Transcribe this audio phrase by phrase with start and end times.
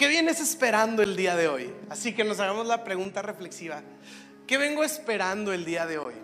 [0.00, 1.70] ¿Qué vienes esperando el día de hoy?
[1.90, 3.82] Así que nos hagamos la pregunta reflexiva.
[4.46, 6.14] ¿Qué vengo esperando el día de hoy?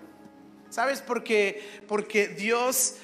[0.70, 1.02] ¿Sabes?
[1.02, 2.94] Porque, porque Dios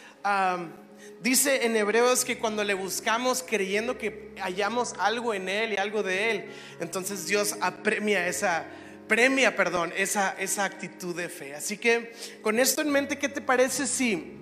[1.21, 6.03] dice en Hebreos que cuando le buscamos creyendo que hallamos algo en Él y algo
[6.03, 6.45] de Él,
[6.81, 8.65] entonces Dios apremia esa,
[9.07, 11.55] premia, perdón, esa, esa actitud de fe.
[11.55, 14.42] Así que con esto en mente, ¿qué te parece si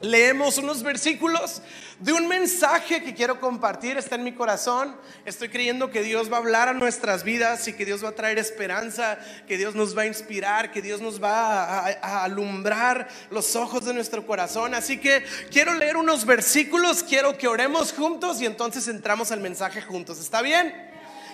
[0.00, 1.62] leemos unos versículos
[1.98, 4.94] de un mensaje que quiero compartir, está en mi corazón.
[5.24, 8.14] Estoy creyendo que Dios va a hablar a nuestras vidas y que Dios va a
[8.14, 13.56] traer esperanza, que Dios nos va a inspirar, que Dios nos va a, alumbrar los
[13.56, 14.74] ojos de nuestro corazón.
[14.74, 19.80] Así que quiero leer unos versículos, quiero que oremos juntos y entonces entramos al mensaje
[19.80, 20.20] juntos.
[20.20, 20.74] ¿Está bien?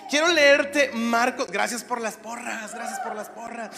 [0.09, 3.71] Quiero leerte Marcos, gracias por las porras, gracias por las porras.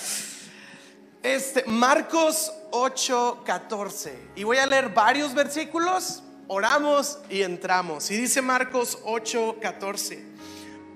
[1.24, 4.20] Este, Marcos 8, 14.
[4.36, 8.12] Y voy a leer varios versículos, oramos y entramos.
[8.12, 10.22] Y dice Marcos 8, 14.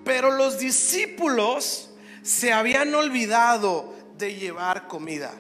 [0.04, 1.90] Pero los discípulos
[2.22, 5.31] se habían olvidado de llevar comida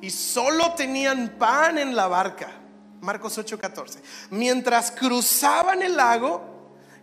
[0.00, 2.50] y solo tenían pan en la barca.
[3.02, 4.00] Marcos 8, 14.
[4.30, 6.40] Mientras cruzaban el lago,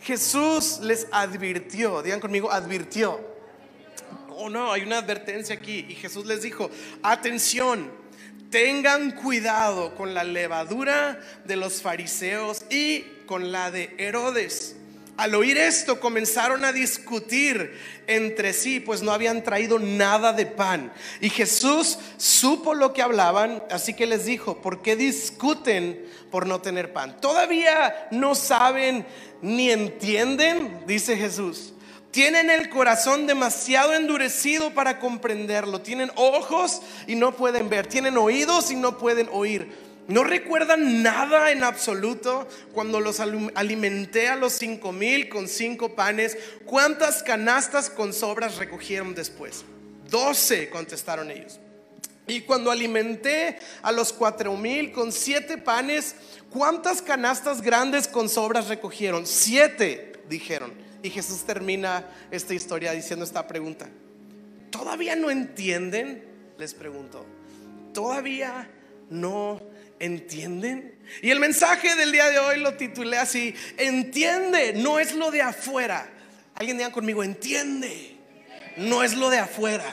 [0.01, 3.35] Jesús les advirtió, digan conmigo, advirtió
[4.37, 5.85] oh no, hay una advertencia aquí.
[5.89, 6.69] Y Jesús les dijo,
[7.01, 7.91] atención,
[8.49, 14.75] tengan cuidado con la levadura de los fariseos y con la de Herodes.
[15.17, 20.91] Al oír esto comenzaron a discutir entre sí, pues no habían traído nada de pan.
[21.21, 26.59] Y Jesús supo lo que hablaban, así que les dijo, ¿por qué discuten por no
[26.59, 27.21] tener pan?
[27.21, 29.05] ¿Todavía no saben
[29.41, 30.83] ni entienden?
[30.85, 31.74] Dice Jesús.
[32.15, 35.81] Tienen el corazón demasiado endurecido para comprenderlo.
[35.81, 37.87] Tienen ojos y no pueden ver.
[37.87, 39.67] Tienen oídos y no pueden oír.
[40.07, 46.37] No recuerdan nada en absoluto cuando los alimenté a los cinco mil con cinco panes.
[46.63, 49.65] ¿Cuántas canastas con sobras recogieron después?
[50.09, 51.59] Doce, contestaron ellos.
[52.27, 56.15] Y cuando alimenté a los cuatro mil con siete panes,
[56.49, 59.27] ¿cuántas canastas grandes con sobras recogieron?
[59.27, 60.85] Siete, dijeron.
[61.05, 63.87] Y Jesús termina esta historia diciendo esta pregunta.
[64.71, 66.25] ¿Todavía no entienden?
[66.57, 67.23] Les preguntó.
[67.93, 68.67] ¿Todavía
[69.11, 69.61] no
[69.99, 70.97] entienden?
[71.21, 75.43] Y el mensaje del día de hoy lo titulé así, entiende, no es lo de
[75.43, 76.09] afuera.
[76.55, 78.17] Alguien diga conmigo, entiende,
[78.77, 79.85] no es lo de afuera.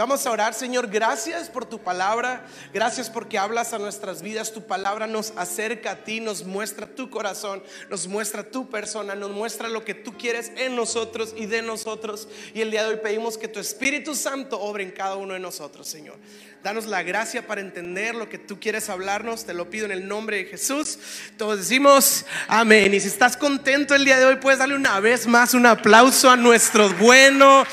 [0.00, 4.66] Vamos a orar, Señor, gracias por tu palabra, gracias porque hablas a nuestras vidas, tu
[4.66, 9.68] palabra nos acerca a ti, nos muestra tu corazón, nos muestra tu persona, nos muestra
[9.68, 12.28] lo que tú quieres en nosotros y de nosotros.
[12.54, 15.40] Y el día de hoy pedimos que tu Espíritu Santo obre en cada uno de
[15.40, 16.16] nosotros, Señor.
[16.62, 20.08] Danos la gracia para entender lo que tú quieres hablarnos, te lo pido en el
[20.08, 20.98] nombre de Jesús.
[21.36, 22.94] Todos decimos amén.
[22.94, 26.30] Y si estás contento el día de hoy, puedes darle una vez más un aplauso
[26.30, 27.66] a nuestro bueno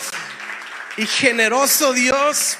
[0.98, 2.58] y generoso Dios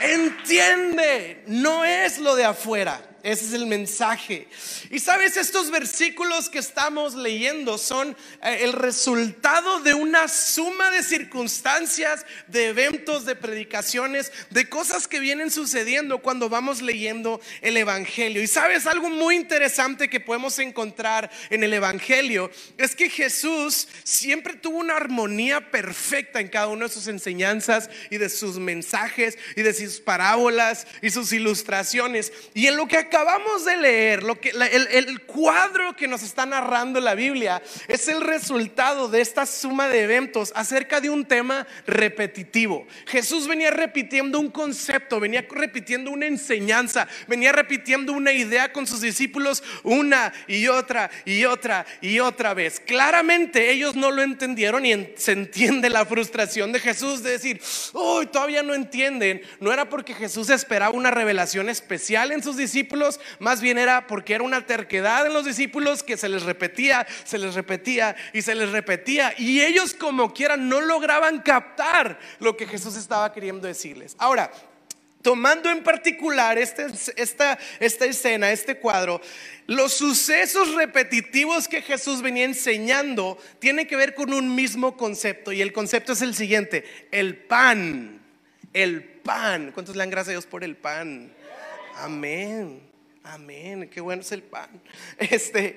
[0.00, 3.00] entiende, no es lo de afuera.
[3.22, 4.46] Ese es el mensaje.
[4.90, 11.02] Y sabes, estos versículos que estamos leyendo son eh, el resultado de una suma de
[11.02, 18.42] circunstancias, de eventos, de predicaciones, de cosas que vienen sucediendo cuando vamos leyendo el Evangelio.
[18.42, 24.54] Y sabes, algo muy interesante que podemos encontrar en el Evangelio es que Jesús siempre
[24.54, 29.62] tuvo una armonía perfecta en cada una de sus enseñanzas y de sus mensajes y
[29.62, 32.32] de sus parábolas y sus ilustraciones.
[32.54, 37.00] Y en lo que acabamos de leer, lo que, el, cuadro que nos está narrando
[37.00, 42.86] la Biblia es el resultado de esta suma de eventos acerca de un tema repetitivo.
[43.06, 49.00] Jesús venía repitiendo un concepto, venía repitiendo una enseñanza, venía repitiendo una idea con sus
[49.00, 52.80] discípulos una y otra y otra y otra vez.
[52.80, 57.60] Claramente ellos no lo entendieron y se entiende la frustración de Jesús de decir,
[57.94, 59.40] uy, todavía no entienden.
[59.60, 62.97] No era porque Jesús esperaba una revelación especial en sus discípulos
[63.38, 67.38] más bien era porque era una terquedad en los discípulos que se les repetía, se
[67.38, 69.34] les repetía y se les repetía.
[69.38, 74.16] Y ellos como quieran no lograban captar lo que Jesús estaba queriendo decirles.
[74.18, 74.50] Ahora,
[75.22, 76.86] tomando en particular este,
[77.16, 79.20] esta, esta escena, este cuadro,
[79.66, 85.52] los sucesos repetitivos que Jesús venía enseñando tienen que ver con un mismo concepto.
[85.52, 88.20] Y el concepto es el siguiente, el pan,
[88.72, 89.72] el pan.
[89.72, 91.32] ¿Cuántos le dan gracias a Dios por el pan?
[91.96, 92.87] Amén.
[93.30, 94.70] Amén, qué bueno es el pan.
[95.18, 95.76] Este,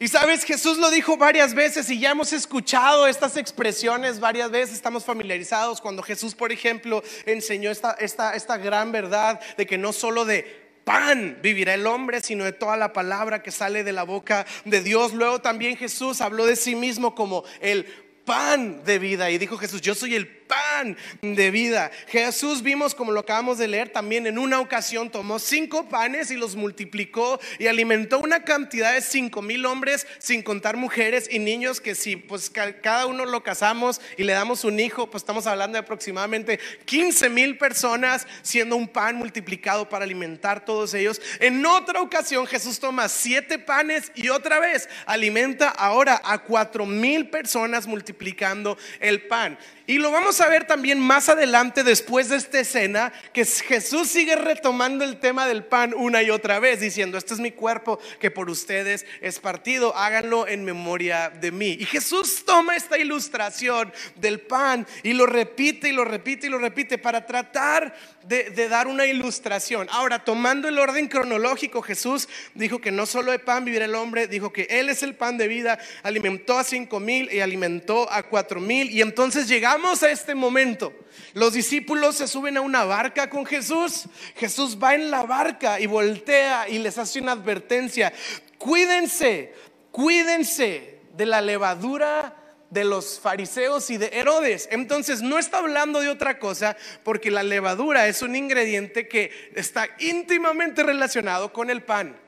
[0.00, 4.74] y sabes, Jesús lo dijo varias veces y ya hemos escuchado estas expresiones varias veces,
[4.74, 9.92] estamos familiarizados cuando Jesús, por ejemplo, enseñó esta, esta, esta gran verdad de que no
[9.92, 14.02] solo de pan vivirá el hombre, sino de toda la palabra que sale de la
[14.02, 15.12] boca de Dios.
[15.12, 17.84] Luego también Jesús habló de sí mismo como el
[18.24, 19.30] pan de vida.
[19.30, 21.90] Y dijo Jesús, yo soy el pan de vida.
[22.08, 26.36] Jesús vimos, como lo acabamos de leer, también en una ocasión tomó cinco panes y
[26.36, 31.80] los multiplicó y alimentó una cantidad de cinco mil hombres, sin contar mujeres y niños,
[31.80, 35.74] que si pues cada uno lo casamos y le damos un hijo, pues estamos hablando
[35.74, 41.20] de aproximadamente 15 mil personas, siendo un pan multiplicado para alimentar todos ellos.
[41.40, 47.28] En otra ocasión Jesús toma siete panes y otra vez alimenta ahora a cuatro mil
[47.28, 49.58] personas multiplicando el pan.
[49.88, 54.36] Y lo vamos a ver también más adelante después de esta escena, que Jesús sigue
[54.36, 58.30] retomando el tema del pan una y otra vez, diciendo, este es mi cuerpo que
[58.30, 61.78] por ustedes es partido, háganlo en memoria de mí.
[61.80, 66.58] Y Jesús toma esta ilustración del pan y lo repite y lo repite y lo
[66.58, 67.94] repite para tratar
[68.24, 69.88] de, dar una ilustración.
[69.90, 74.26] Ahora, tomando el orden cronológico, Jesús dijo que no solo de pan vivirá el hombre,
[74.26, 78.22] dijo que Él es el pan de vida, alimentó a cinco mil y alimentó a
[78.24, 78.90] cuatro mil.
[78.90, 80.92] Y entonces llegamos a este momento.
[81.34, 84.04] Los discípulos se suben a una barca con Jesús.
[84.36, 88.12] Jesús va en la barca y voltea y les hace una advertencia.
[88.58, 89.54] Cuídense,
[89.90, 92.34] cuídense de la levadura
[92.70, 94.68] de los fariseos y de Herodes.
[94.70, 99.88] Entonces no está hablando de otra cosa porque la levadura es un ingrediente que está
[100.00, 102.18] íntimamente relacionado con el pan.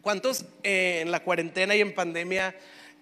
[0.00, 2.54] ¿Cuántos eh, en la cuarentena y en pandemia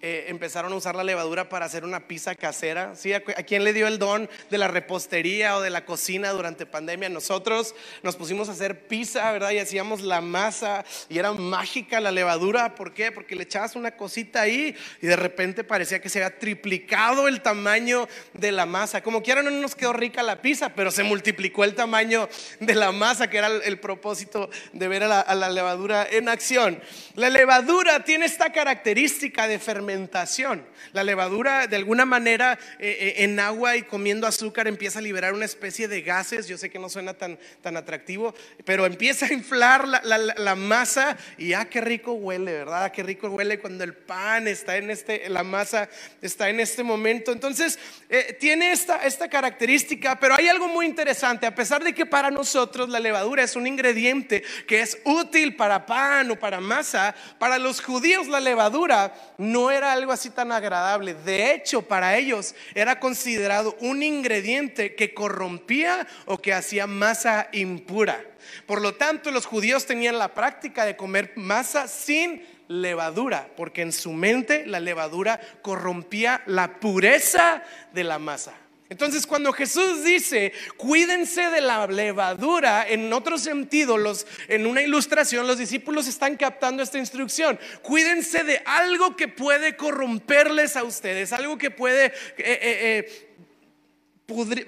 [0.05, 2.93] eh, empezaron a usar la levadura para hacer una pizza casera.
[2.93, 3.13] ¿Sí?
[3.13, 7.07] ¿A, quién le dio el don de la repostería o de la cocina durante pandemia?
[7.07, 9.51] Nosotros nos pusimos a hacer pizza, ¿verdad?
[9.51, 12.75] Y hacíamos la masa y era mágica la levadura.
[12.75, 13.13] ¿Por qué?
[13.13, 17.41] Porque le echabas una cosita ahí y de repente parecía que se había triplicado el
[17.41, 19.01] tamaño de la masa.
[19.01, 22.27] Como quiera no nos quedó rica la pizza, pero se multiplicó el tamaño
[22.59, 26.27] de la masa, que era el, propósito de ver a la, a la levadura en
[26.27, 26.81] acción.
[27.15, 29.59] La levadura tiene esta característica de
[29.93, 35.01] fermentación la levadura, de alguna manera, eh, eh, en agua y comiendo azúcar empieza a
[35.01, 36.47] liberar una especie de gases.
[36.47, 38.35] Yo sé que no suena tan, tan atractivo,
[38.65, 42.91] pero empieza a inflar la, masa y ah, qué rico huele, ¿verdad?
[42.91, 45.89] Qué rico huele cuando el pan está en este, la masa
[46.21, 47.31] está en este momento.
[47.31, 47.79] Entonces,
[48.09, 51.47] eh, tiene esta, esta característica, pero hay algo muy interesante.
[51.47, 55.85] A pesar de que para nosotros la levadura es un ingrediente que es útil para
[55.85, 61.13] pan o para masa, para los judíos la levadura no era algo así tan agradable.
[61.13, 68.23] De hecho, para ellos era considerado un ingrediente que corrompía o que hacía masa impura.
[68.65, 73.91] Por lo tanto, los judíos tenían la práctica de comer masa sin levadura, porque en
[73.91, 77.63] su mente la levadura corrompía la pureza
[77.93, 78.53] de la masa.
[78.93, 85.47] Entonces cuando Jesús dice, cuídense de la levadura, en otro sentido, los, en una ilustración,
[85.47, 87.59] los discípulos están captando esta instrucción.
[87.81, 92.05] Cuídense de algo que puede corromperles a ustedes, algo que puede...
[92.05, 93.29] Eh, eh, eh,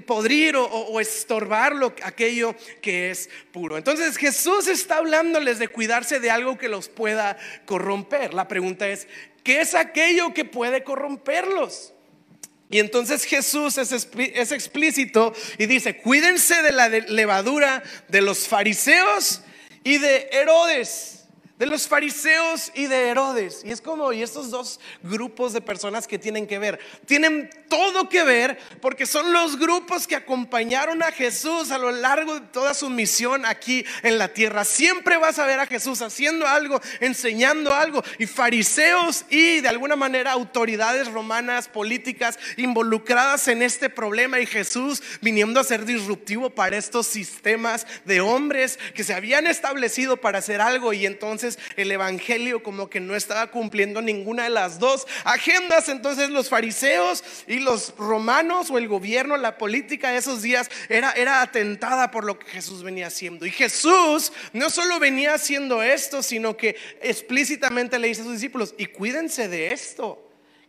[0.05, 1.73] podrir, o, o, estorbar
[2.03, 3.77] aquello que es puro.
[3.77, 8.33] Entonces Jesús está hablándoles de cuidarse de algo que los pueda corromper.
[8.33, 9.07] La pregunta es,
[9.43, 11.94] ¿qué es aquello que puede corromperlos?
[12.69, 13.91] Y entonces Jesús es,
[14.51, 19.41] explícito y dice, cuídense de la levadura de los fariseos
[19.83, 21.14] y de Herodes
[21.57, 23.61] de los fariseos y de Herodes.
[23.63, 28.09] Y es como, y estos dos grupos de personas que tienen que ver, tienen todo
[28.09, 32.73] que ver porque son los grupos que acompañaron a Jesús a lo largo de toda
[32.73, 34.65] su misión aquí en la tierra.
[34.65, 38.03] Siempre vas a ver a Jesús haciendo algo, enseñando algo.
[38.19, 44.41] Y fariseos y de alguna manera autoridades romanas, políticas involucradas en este problema.
[44.41, 50.17] Y Jesús viniendo a ser disruptivo para estos sistemas de hombres que se habían establecido
[50.17, 50.91] para hacer algo.
[50.91, 51.44] Y entonces
[51.75, 55.89] el Evangelio como que no estaba cumpliendo ninguna de las dos agendas.
[55.89, 61.11] Entonces los fariseos y los romanos o el gobierno, la política de esos días era,
[61.11, 63.45] era atentada por lo que Jesús venía haciendo.
[63.45, 68.73] Y Jesús no solo venía haciendo esto, sino que explícitamente le dice a sus discípulos,
[68.77, 70.21] y cuídense de esto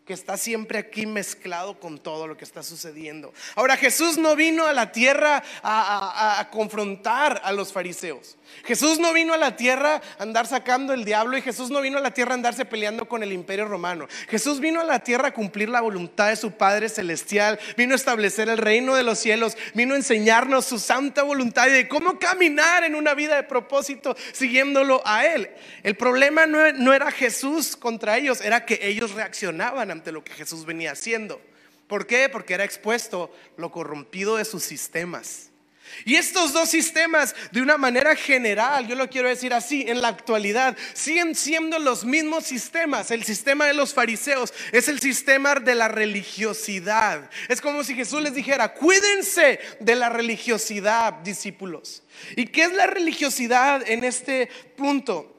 [0.07, 3.35] que está siempre aquí mezclado con todo lo que está sucediendo.
[3.57, 8.37] Ahora Jesús no vino a la tierra a, confrontar a los fariseos.
[8.65, 11.99] Jesús no vino a la tierra a andar sacando el diablo y Jesús no vino
[11.99, 14.09] a la tierra a andarse peleando con el imperio romano.
[14.29, 17.97] Jesús vino a la tierra a cumplir la voluntad de su Padre Celestial, vino a
[17.97, 22.19] establecer el reino de los cielos, vino a enseñarnos su santa voluntad y de cómo
[22.19, 25.51] caminar en una vida de propósito siguiéndolo a Él.
[25.83, 30.33] El problema no, no era Jesús contra ellos, era que ellos reaccionaban ante lo que
[30.33, 31.41] Jesús venía haciendo.
[31.87, 32.29] ¿Por qué?
[32.29, 35.51] Porque era expuesto lo corrompido de sus sistemas.
[36.05, 40.09] Y estos dos sistemas, de una manera general, yo lo quiero decir así, en la
[40.09, 43.11] actualidad, siguen siendo los mismos sistemas.
[43.11, 47.31] El sistema de los fariseos es el sistema de la religiosidad.
[47.49, 52.03] Es como si Jesús les dijera, cuídense de la religiosidad, discípulos.
[52.37, 55.33] ¿Y qué es la religiosidad en este punto?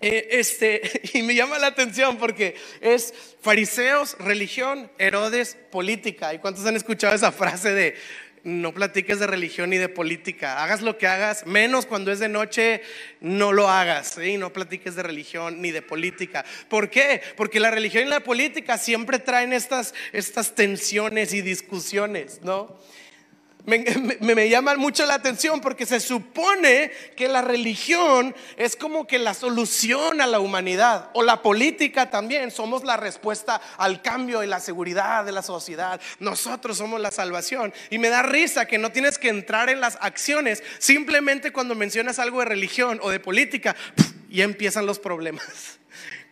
[0.00, 0.82] Eh, este,
[1.14, 6.34] y me llama la atención porque es fariseos, religión, Herodes, política.
[6.34, 7.96] ¿Y cuántos han escuchado esa frase de
[8.46, 10.62] no platiques de religión ni de política.
[10.62, 12.80] Hagas lo que hagas, menos cuando es de noche,
[13.20, 14.16] no lo hagas.
[14.18, 16.44] y No platiques de religión ni de política.
[16.68, 17.20] ¿Por qué?
[17.36, 22.78] Porque la religión y la política siempre traen estas, estas tensiones y discusiones, ¿no?
[23.66, 23.84] Me,
[24.34, 29.34] me, llama mucho la atención porque se supone que la religión es como que la
[29.34, 32.50] solución a la humanidad o la política también.
[32.50, 36.00] Somos la respuesta al cambio y la seguridad de la sociedad.
[36.20, 37.74] Nosotros somos la salvación.
[37.90, 42.18] Y me da risa que no tienes que entrar en las acciones simplemente cuando mencionas
[42.18, 43.76] algo de religión o de política,
[44.30, 45.78] y empiezan los problemas.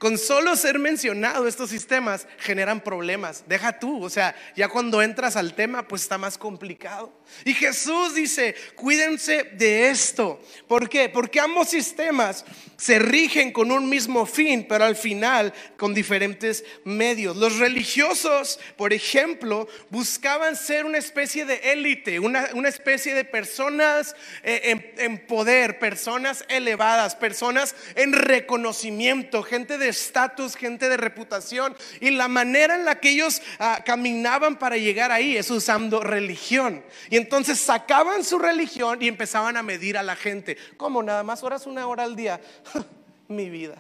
[0.05, 3.45] Con solo ser mencionado estos sistemas generan problemas.
[3.47, 7.11] Deja tú, o sea, ya cuando entras al tema, pues está más complicado.
[7.47, 10.43] Y Jesús dice, cuídense de esto.
[10.69, 11.09] ¿Por qué?
[11.09, 12.45] Porque ambos sistemas
[12.77, 17.35] se rigen con un mismo fin, pero al final con diferentes medios.
[17.39, 24.93] Los religiosos, por ejemplo, buscaban ser una especie de élite, una, especie de personas eh,
[24.99, 31.77] en, poder, personas elevadas, personas en reconocimiento, gente de estatus, gente de reputación.
[32.01, 36.85] Y la manera en la que ellos ah, caminaban para llegar ahí es usando religión.
[37.11, 40.57] Y entonces sacaban su religión y empezaban a medir a la gente.
[40.77, 41.03] ¿Cómo?
[41.03, 42.41] Nada más horas, una hora al día.
[43.29, 43.77] Mi vida.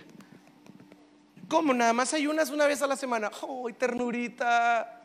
[1.48, 1.74] ¿Cómo?
[1.74, 3.30] Nada más ayunas una vez a la semana.
[3.42, 5.02] ¡Oh, ternurita!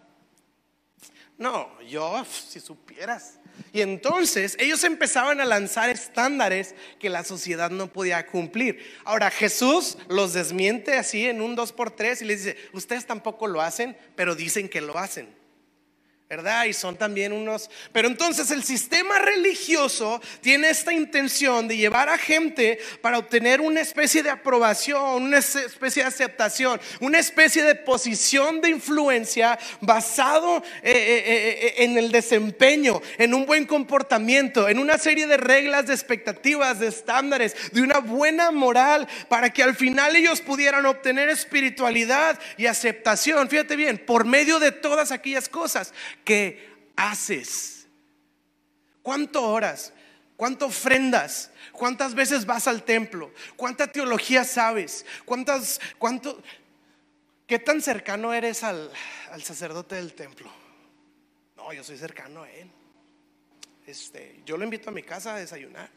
[1.37, 3.38] No, yo, si supieras.
[3.73, 8.83] Y entonces ellos empezaban a lanzar estándares que la sociedad no podía cumplir.
[9.05, 13.47] Ahora Jesús los desmiente así en un 2 por 3 y les dice, ustedes tampoco
[13.47, 15.38] lo hacen, pero dicen que lo hacen.
[16.29, 16.65] ¿Verdad?
[16.65, 17.71] Y son también unos...
[17.91, 23.81] Pero entonces el sistema religioso tiene esta intención de llevar a gente para obtener una
[23.81, 30.91] especie de aprobación, una especie de aceptación, una especie de posición de influencia basado eh,
[30.91, 35.95] eh, eh, en el desempeño, en un buen comportamiento, en una serie de reglas, de
[35.95, 42.39] expectativas, de estándares, de una buena moral, para que al final ellos pudieran obtener espiritualidad
[42.55, 43.49] y aceptación.
[43.49, 45.91] Fíjate bien, por medio de todas aquellas cosas
[46.29, 47.87] ¿Qué haces?
[49.01, 49.91] ¿Cuánto oras?
[50.37, 51.49] ¿Cuánto ofrendas?
[51.71, 53.33] ¿Cuántas veces vas al templo?
[53.55, 55.07] ¿Cuánta teología sabes?
[55.25, 56.39] ¿Cuántas, cuánto,
[57.47, 58.91] qué tan cercano eres al,
[59.31, 60.51] al sacerdote del templo?
[61.57, 62.69] No, yo soy cercano a él.
[63.87, 65.89] Este, yo lo invito a mi casa a desayunar.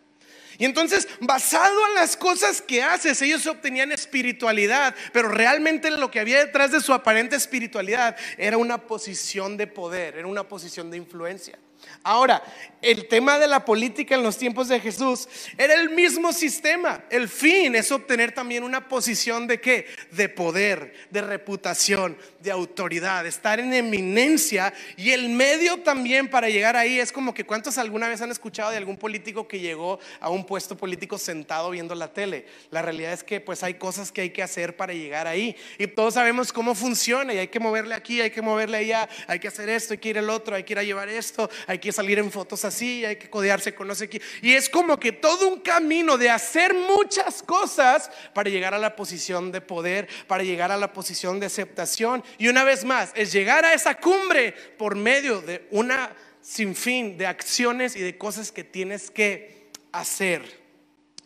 [0.58, 6.20] Y entonces, basado en las cosas que haces, ellos obtenían espiritualidad, pero realmente lo que
[6.20, 10.96] había detrás de su aparente espiritualidad era una posición de poder, era una posición de
[10.96, 11.58] influencia.
[12.02, 12.42] Ahora,
[12.80, 17.04] el tema de la política en los tiempos de Jesús era el mismo sistema.
[17.10, 19.86] El fin es obtener también una posición de qué?
[20.10, 24.74] De poder, de reputación, de autoridad, estar en eminencia.
[24.96, 28.72] Y el medio también para llegar ahí es como que cuántos alguna vez han escuchado
[28.72, 32.46] de algún político que llegó a un puesto político sentado viendo la tele.
[32.70, 35.56] La realidad es que pues hay cosas que hay que hacer para llegar ahí.
[35.78, 39.38] Y todos sabemos cómo funciona y hay que moverle aquí, hay que moverle allá, hay
[39.38, 41.78] que hacer esto, hay que ir el otro, hay que ir a llevar esto, hay
[41.78, 44.20] que salir en fotos así, hay que codearse con no sé qué.
[44.42, 48.94] Y es como que todo un camino de hacer muchas cosas para llegar a la
[48.94, 52.22] posición de poder, para llegar a la posición de aceptación.
[52.36, 57.26] Y una vez más, es llegar a esa cumbre por medio de una sinfín de
[57.26, 60.60] acciones y de cosas que tienes que hacer.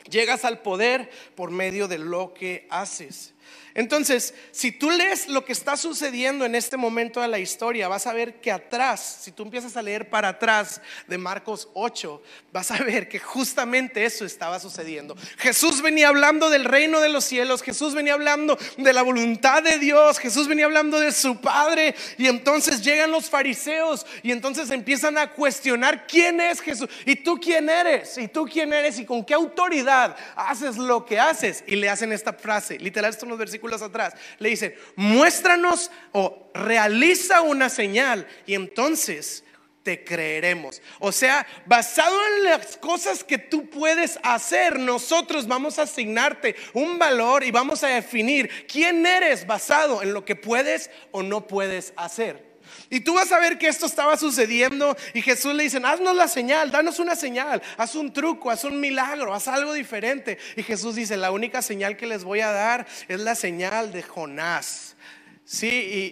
[0.09, 3.35] Llegas al poder por medio de lo que haces.
[3.77, 8.07] Entonces, si tú lees lo que está sucediendo en este momento de la historia, vas
[8.07, 12.23] a ver que atrás, si tú empiezas a leer para atrás de Marcos 8,
[12.55, 15.15] vas a ver que justamente eso estaba sucediendo.
[15.37, 19.79] Jesús venía hablando del reino de los cielos, Jesús venía hablando de la voluntad de
[19.79, 25.19] Dios, Jesús venía hablando de su Padre y entonces llegan los fariseos y entonces empiezan
[25.19, 29.23] a cuestionar quién es Jesús y tú quién eres y tú quién eres y con
[29.23, 33.39] qué autoridad haces lo que haces y le hacen esta frase, literal estos son los
[33.39, 39.45] versículos atrás, le dicen, muéstranos o realiza una señal y entonces
[39.87, 40.83] te creeremos.
[40.99, 46.99] O sea, basado en las cosas que tú puedes hacer, nosotros vamos a asignarte un
[46.99, 51.93] valor y vamos a definir quién eres basado en lo que puedes o no puedes
[51.97, 52.46] hacer.
[52.91, 56.29] Y tú vas a ver que esto estaba sucediendo y Jesús le dice, haznos la
[56.29, 60.39] señal, danos una señal, haz un truco, haz un milagro, haz algo diferente.
[60.57, 64.03] Y Jesús dice, la única señal que les voy a dar es la señal de
[64.03, 64.97] Jonás.
[65.45, 65.69] Sí,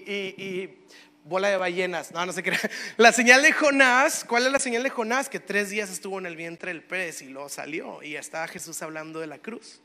[0.07, 0.85] y,
[1.25, 2.61] bola de ballenas, no, no se crea.
[2.99, 5.31] La señal de Jonás, ¿cuál es la señal de Jonás?
[5.31, 8.83] Que tres días estuvo en el vientre del pez y luego salió y estaba Jesús
[8.83, 9.81] hablando de la cruz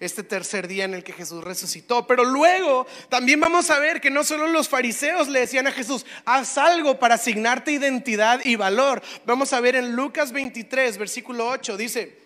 [0.00, 2.06] este tercer día en el que Jesús resucitó.
[2.06, 6.06] Pero luego también vamos a ver que no solo los fariseos le decían a Jesús,
[6.24, 9.02] haz algo para asignarte identidad y valor.
[9.26, 12.18] Vamos a ver en Lucas 23, versículo 8, dice,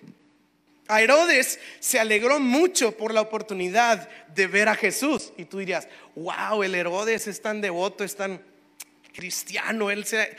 [0.86, 5.32] a Herodes se alegró mucho por la oportunidad de ver a Jesús.
[5.38, 8.42] Y tú dirías, wow, el Herodes es tan devoto, es tan
[9.14, 10.36] cristiano, él se,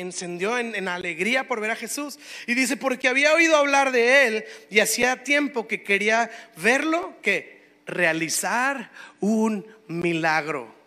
[0.00, 2.18] encendió en, en, alegría por ver a Jesús.
[2.46, 7.58] Y dice, porque había oído hablar de él y hacía tiempo que quería verlo, que
[7.86, 8.90] realizar
[9.20, 10.77] un milagro.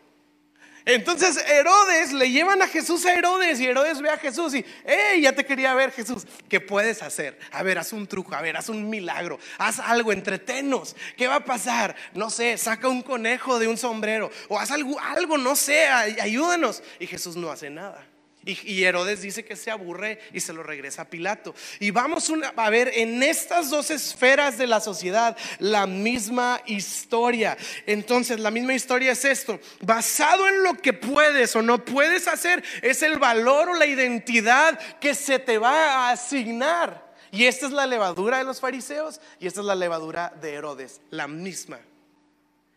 [0.85, 5.21] Entonces Herodes le llevan a Jesús a Herodes y Herodes ve a Jesús y, hey,
[5.21, 7.39] ya te quería ver Jesús, ¿qué puedes hacer?
[7.51, 11.35] A ver, haz un truco, a ver, haz un milagro, haz algo, entretenos, ¿qué va
[11.35, 11.95] a pasar?
[12.13, 16.83] No sé, saca un conejo de un sombrero o haz algo, algo no sé, ayúdanos.
[16.99, 18.10] Y Jesús no hace nada.
[18.43, 21.53] Y, Herodes dice que se aburre y se lo regresa a Pilato.
[21.79, 27.55] Y vamos a ver en estas dos esferas de la sociedad la misma historia.
[27.85, 29.59] Entonces, la misma historia es esto.
[29.81, 34.79] Basado en lo que puedes o no puedes hacer, es el valor o la identidad
[34.99, 37.11] que se te va a asignar.
[37.31, 40.99] Y esta es la levadura de los fariseos y esta es la levadura de Herodes,
[41.11, 41.79] la misma.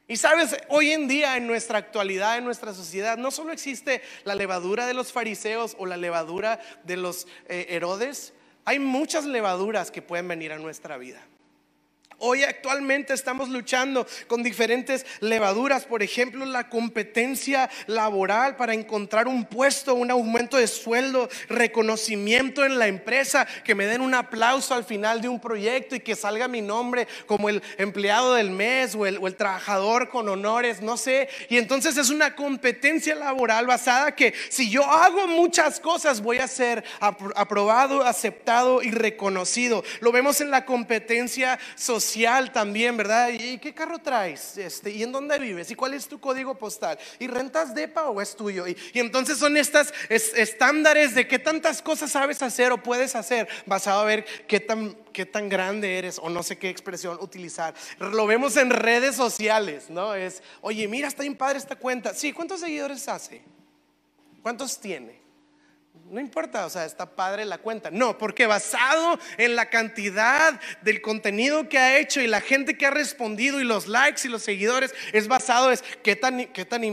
[0.06, 4.34] Y sabes, hoy en día en nuestra actualidad, en nuestra sociedad, no solo existe la
[4.34, 8.34] levadura de los fariseos o la levadura de los eh, Herodes,
[8.66, 11.22] hay muchas levaduras que pueden venir a nuestra vida.
[12.18, 19.44] Hoy actualmente estamos luchando con diferentes levaduras, por ejemplo, la competencia laboral para encontrar un
[19.44, 24.84] puesto, un aumento de sueldo, reconocimiento en la empresa, que me den un aplauso al
[24.84, 29.06] final de un proyecto y que salga mi nombre como el empleado del mes o
[29.06, 31.28] el, trabajador con honores, no sé.
[31.48, 36.46] Y entonces es una competencia laboral basada que si yo hago muchas cosas voy a
[36.46, 39.82] ser aprobado, aceptado y reconocido.
[40.00, 42.03] Lo vemos en la competencia social
[42.52, 43.30] también, ¿verdad?
[43.30, 44.56] ¿Y qué carro traes?
[44.56, 45.70] Este, ¿Y en dónde vives?
[45.70, 46.98] ¿Y cuál es tu código postal?
[47.18, 48.66] ¿Y rentas DEPA o es tuyo?
[48.66, 54.00] Y, entonces son estas estándares de qué tantas cosas sabes hacer o puedes hacer basado
[54.00, 57.74] a ver qué tan, qué tan grande eres o no sé qué expresión utilizar.
[57.98, 60.14] Lo vemos en redes sociales, ¿no?
[60.14, 62.14] Es, oye, mira, está bien padre esta cuenta.
[62.14, 63.42] Sí, ¿cuántos seguidores hace?
[64.42, 65.23] ¿Cuántos tiene?
[66.10, 67.90] No importa, o sea, está padre la cuenta.
[67.90, 72.86] No, porque basado en la cantidad del contenido que ha hecho y la gente que
[72.86, 76.84] ha respondido y los likes y los seguidores, es basado es qué tan, qué tan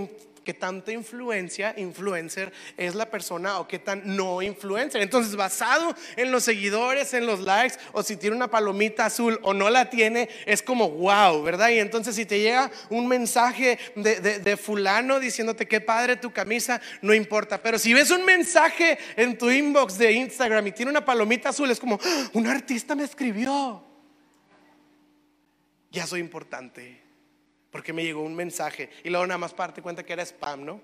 [0.44, 5.02] qué tanta influencia, influencer es la persona o qué tan no influencer.
[5.02, 9.54] Entonces, basado en los seguidores, en los likes, o si tiene una palomita azul o
[9.54, 11.70] no la tiene, es como wow, ¿verdad?
[11.70, 17.14] Y entonces, si te llega un mensaje de, fulano diciéndote qué padre tu camisa, no
[17.14, 17.62] importa.
[17.62, 21.70] Pero si ves un mensaje en tu inbox de Instagram y tiene una palomita azul,
[21.72, 22.30] es como, ¡Ah!
[22.34, 23.84] un artista me escribió.
[25.92, 27.01] Ya soy importante
[27.72, 30.82] porque me llegó un mensaje y luego nada más parte cuenta que era spam, ¿no?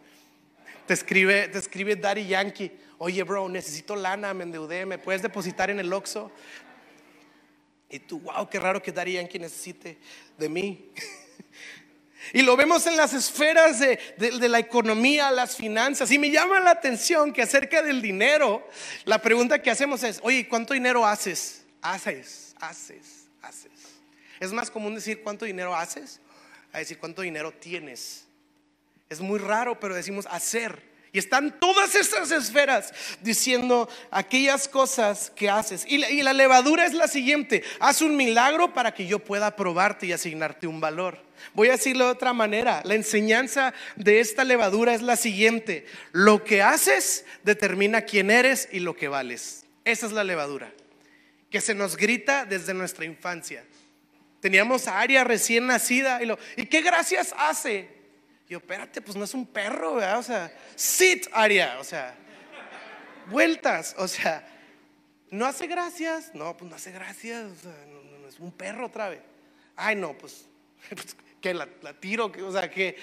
[0.87, 5.69] Te escribe, te escribe Daddy Yankee, oye bro, necesito lana, me endeudé, ¿me puedes depositar
[5.69, 6.31] en el Oxxo?
[7.89, 9.97] Y tú, wow, qué raro que Daddy Yankee necesite
[10.37, 10.89] de mí.
[12.33, 16.11] Y lo vemos en las esferas de, de, la economía, las finanzas.
[16.11, 18.67] Y me llama la atención que acerca del dinero,
[19.05, 21.63] la pregunta que hacemos es, oye, ¿cuánto dinero haces?
[21.81, 23.71] Haces, haces, haces.
[24.41, 26.19] Es más común decir cuánto dinero haces
[26.71, 28.25] a decir cuánto dinero tienes.
[29.09, 30.81] Es muy raro, pero decimos hacer.
[31.13, 35.85] Y están todas estas esferas diciendo aquellas cosas que haces.
[35.87, 37.63] Y la, y la, levadura es la siguiente.
[37.79, 41.23] Haz un milagro para que yo pueda probarte y asignarte un valor.
[41.53, 42.81] Voy a decirlo de otra manera.
[42.83, 45.85] La enseñanza de esta levadura es la siguiente.
[46.11, 49.65] Lo que haces determina quién eres y lo que vales.
[49.85, 50.71] Esa es la levadura.
[51.49, 53.63] Que se nos grita desde nuestra infancia.
[54.47, 57.89] Teníamos a Aria recién nacida y lo, ¿y qué gracias hace?
[58.47, 60.19] yo, espérate, pues no es un perro, ¿verdad?
[60.19, 62.15] O sea, sit, Aria, o sea,
[63.29, 64.47] vueltas, o sea,
[65.31, 69.09] no hace gracias, no, pues no hace gracias, o sea, no, es un perro otra
[69.09, 69.19] vez.
[69.75, 70.45] Ay, no, pues,
[70.91, 71.67] pues que la,
[71.99, 72.95] tiro, o sea, que...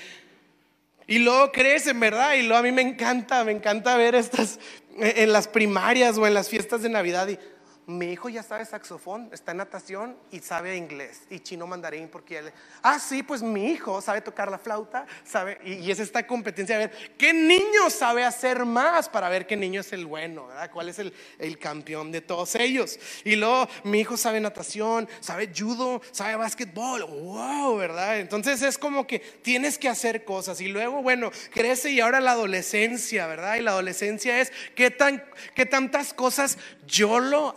[1.07, 2.37] Y luego crecen, ¿verdad?
[2.37, 4.59] Y luego a mí me encanta, me encanta ver estas
[4.97, 7.39] en las primarias o en las fiestas de Navidad y
[7.87, 12.39] mi hijo ya sabe saxofón, está en natación y sabe inglés y chino mandarín porque
[12.39, 16.79] él, ah, sí, pues mi hijo sabe tocar la flauta, sabe, y, es esta competencia
[16.79, 20.71] de ver qué niño sabe hacer más para ver qué niño es el bueno, ¿verdad?
[20.71, 22.99] ¿Cuál es el, el campeón de todos ellos?
[23.25, 28.19] Y luego mi hijo sabe natación, sabe judo, sabe básquetbol, wow, ¿verdad?
[28.19, 32.33] Entonces es como que tienes que hacer cosas y luego, bueno, crece y ahora la
[32.33, 33.57] adolescencia, ¿verdad?
[33.57, 35.23] Y la adolescencia es qué, tan,
[35.55, 37.55] qué tantas cosas yo lo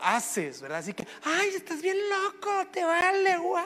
[0.62, 0.80] ¿verdad?
[0.80, 3.65] Así que, ay, estás bien loco, te vale, wow.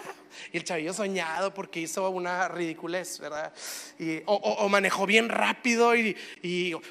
[0.52, 3.54] Y el chavillo soñado porque hizo una ridiculez, ¿verdad?
[3.98, 6.84] Y, o, manejó bien rápido y, y wow,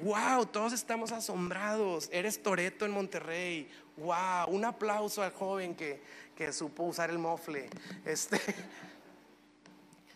[0.00, 2.08] wow, todos estamos asombrados.
[2.12, 6.02] Eres Toreto en Monterrey, wow, un aplauso al joven que,
[6.36, 7.70] que supo usar el mofle.
[8.04, 8.40] Este.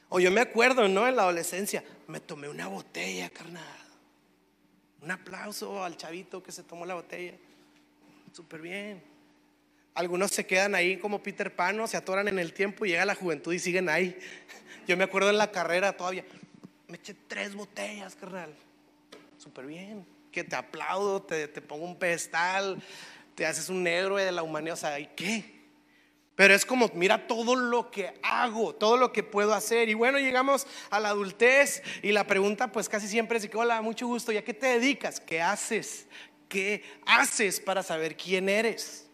[0.08, 1.08] O yo me acuerdo, ¿no?
[1.08, 3.85] En la adolescencia, me tomé una botella, carnal.
[5.06, 7.34] Un aplauso al chavito que se tomó la botella.
[8.32, 9.00] Súper bien.
[9.94, 13.14] Algunos se quedan ahí como Peter Pan, se atoran en el tiempo y llega la
[13.14, 14.18] juventud y siguen ahí.
[14.88, 16.24] Yo me acuerdo en la carrera todavía.
[16.88, 18.52] Me eché tres botellas, carnal.
[19.38, 20.04] Súper bien.
[20.32, 22.82] Que te aplaudo, te, te pongo un pedestal,
[23.36, 24.74] te haces un héroe de la humanidad.
[24.74, 25.55] O sea, ¿y qué?
[26.36, 29.88] Pero es como, mira todo lo que hago, todo lo que puedo hacer.
[29.88, 34.06] Y bueno, llegamos a la adultez y la pregunta pues casi siempre es, hola, mucho
[34.06, 35.18] gusto, ¿y a qué te dedicas?
[35.18, 36.06] ¿Qué haces?
[36.46, 39.08] ¿Qué haces para saber quién eres?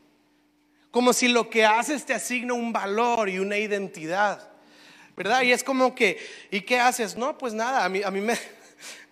[0.91, 4.51] Como si lo que haces te asigna un valor y una identidad.
[5.17, 5.43] ¿Verdad?
[5.43, 6.19] Y es como que,
[6.51, 7.17] ¿y qué haces?
[7.17, 8.37] No, pues nada, a mí, a mí me,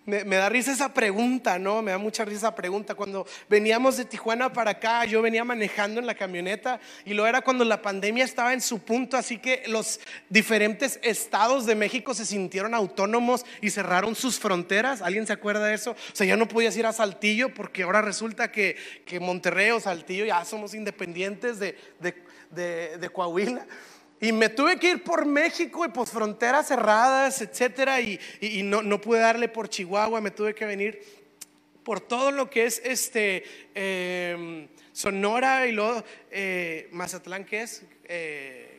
[0.05, 1.81] me, da risa esa pregunta, ¿no?
[1.81, 2.95] Me da mucha risa esa pregunta.
[2.95, 7.41] Cuando veníamos de Tijuana para acá, yo venía manejando en la camioneta y lo era
[7.41, 12.25] cuando la pandemia estaba en su punto, así que los diferentes estados de México se
[12.25, 15.03] sintieron autónomos y cerraron sus fronteras.
[15.03, 15.91] ¿Alguien se acuerda de eso?
[15.91, 19.79] O sea, ya no podías ir a Saltillo porque ahora resulta que, que Monterrey o
[19.79, 23.67] Saltillo ya somos independientes de, de, de Coahuila.
[24.21, 28.19] Y me tuve que ir por México y por fronteras cerradas, etcétera, y,
[28.63, 31.01] no, no, pude darle por Chihuahua, me tuve que venir
[31.83, 38.70] por todo lo que es este em, Sonora y luego eh, Mazatlán, que es eh,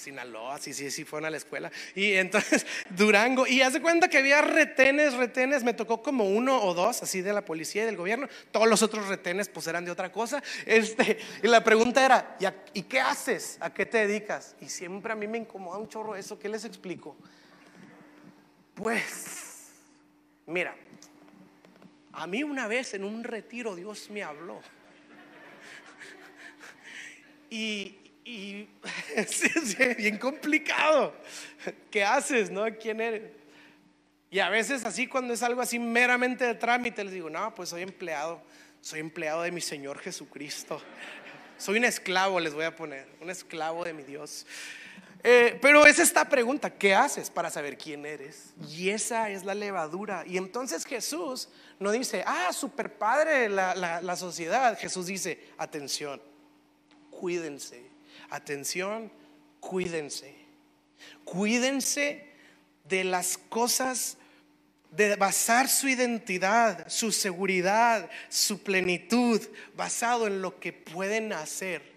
[0.00, 1.70] Sinaloa, sí, sí, sí, fueron a la escuela.
[1.94, 6.74] Y entonces Durango, y hace cuenta que había retenes, retenes, me tocó como uno o
[6.74, 8.28] dos, así de la policía y del gobierno.
[8.50, 10.42] Todos los otros retenes pues eran de otra cosa.
[10.66, 12.36] Este, y la pregunta era,
[12.72, 13.58] ¿y, qué haces?
[13.60, 14.56] ¿A qué te dedicas?
[14.60, 17.16] Y siempre a mí me incomoda un chorro eso, ¿qué les explico?
[18.74, 19.68] Pues,
[20.46, 20.74] mira,
[22.12, 24.60] a mí una vez en un retiro Dios me habló.
[27.52, 27.99] Y,
[28.30, 28.68] y
[29.16, 31.12] es bien complicado.
[31.90, 32.50] ¿Qué haces?
[32.50, 32.64] ¿No?
[32.78, 33.32] ¿Quién eres?
[34.30, 37.70] Y a veces así cuando es algo así meramente de trámite, les digo, no, pues
[37.70, 38.40] soy empleado,
[38.80, 40.80] soy empleado de mi Señor Jesucristo.
[41.58, 44.46] Soy un esclavo, les voy a poner, un esclavo de mi Dios.
[45.24, 48.54] Eh, pero es esta pregunta, ¿qué haces para saber quién eres?
[48.68, 50.22] Y esa es la levadura.
[50.24, 51.48] Y entonces Jesús
[51.80, 54.78] no dice, ah, super padre la, la sociedad.
[54.78, 56.22] Jesús dice, atención,
[57.10, 57.89] cuídense
[58.30, 59.12] atención,
[59.60, 60.34] cuídense.
[61.24, 62.26] Cuídense
[62.88, 64.16] de las cosas,
[64.90, 69.40] de basar su identidad, su seguridad, su plenitud,
[69.76, 71.90] basado en lo que pueden hacer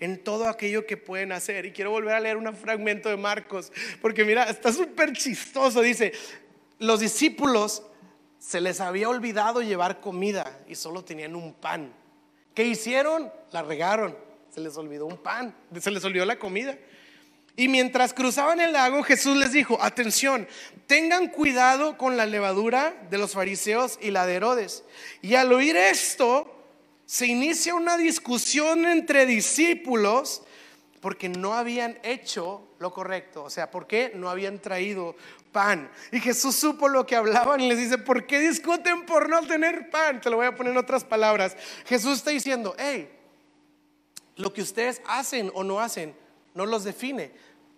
[0.00, 1.66] en todo aquello que pueden hacer.
[1.66, 5.82] Y quiero volver a leer un fragmento de Marcos, porque mira, está súper chistoso.
[5.82, 6.12] Dice,
[6.78, 7.82] los discípulos
[8.38, 11.92] se les había olvidado llevar comida y solo tenían un pan.
[12.54, 13.30] ¿Qué hicieron?
[13.52, 14.16] La regaron
[14.50, 16.76] se les olvidó un pan, se les olvidó la comida.
[17.56, 20.48] Y mientras cruzaban el lago, Jesús les dijo, atención,
[20.86, 24.84] tengan cuidado con la levadura de los fariseos y la de Herodes.
[25.20, 26.56] Y al oír esto,
[27.04, 30.42] se inicia una discusión entre discípulos
[31.00, 33.44] porque no habían hecho lo correcto.
[33.44, 35.16] O sea, ¿por qué no habían traído
[35.50, 35.90] pan?
[36.12, 39.90] Y Jesús supo lo que hablaban y les dice, ¿por qué discuten por no tener
[39.90, 40.20] pan?
[40.20, 41.56] Te lo voy a poner en otras palabras.
[41.84, 43.10] Jesús está diciendo, hey,
[44.40, 46.14] lo que ustedes hacen o no hacen
[46.54, 47.32] no los define.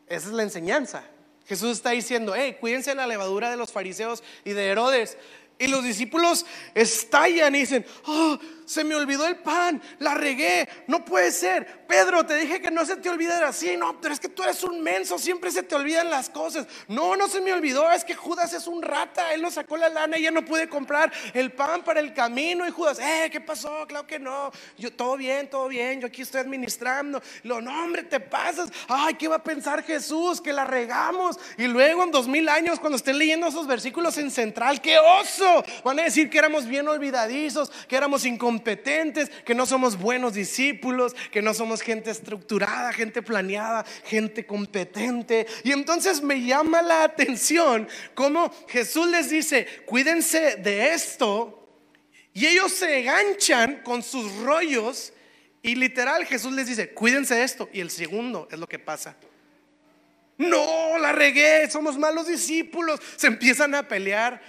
[0.07, 1.05] Esa es la enseñanza.
[1.47, 5.19] Jesús está diciendo, hey, cuídense de la levadura de los fariseos y de Herodes.
[5.59, 8.39] Y los discípulos estallan y dicen, oh,
[8.73, 11.83] se me olvidó el pan, la regué, no puede ser.
[11.87, 14.65] Pedro, te dije que no se te olvidara así, no, pero es que tú eres
[14.65, 16.67] un menso, siempre se te olvidan las cosas.
[16.89, 19.91] No, no se me olvidó, es que Judas es un rata, él nos sacó la
[19.91, 22.67] lana y ya no pude comprar el pan para el camino.
[22.67, 23.87] Y Judas, eh, ¿qué pasó?
[23.87, 27.23] Claro que no, yo todo bien, todo bien, yo aquí estoy administrando.
[27.43, 28.71] Lo, no, hombre, te pasas.
[28.89, 30.41] Ay, ¿qué va a pensar Jesús?
[30.41, 31.39] Que la regamos.
[31.59, 35.63] Y luego en dos mil años, cuando estén leyendo esos versículos en central, ¡qué oso!
[35.85, 41.15] Van a decir que éramos bien olvidadizos, que éramos incompetentes que no somos buenos discípulos,
[41.31, 45.47] que no somos gente estructurada, gente planeada, gente competente.
[45.65, 51.59] Y entonces me llama la atención cómo Jesús les dice, cuídense de esto.
[52.35, 55.13] Y ellos se enganchan con sus rollos
[55.63, 57.69] y literal Jesús les dice, cuídense de esto.
[57.73, 59.17] Y el segundo es lo que pasa.
[60.39, 63.01] No, la regué, somos malos discípulos.
[63.17, 64.43] Se empiezan a pelear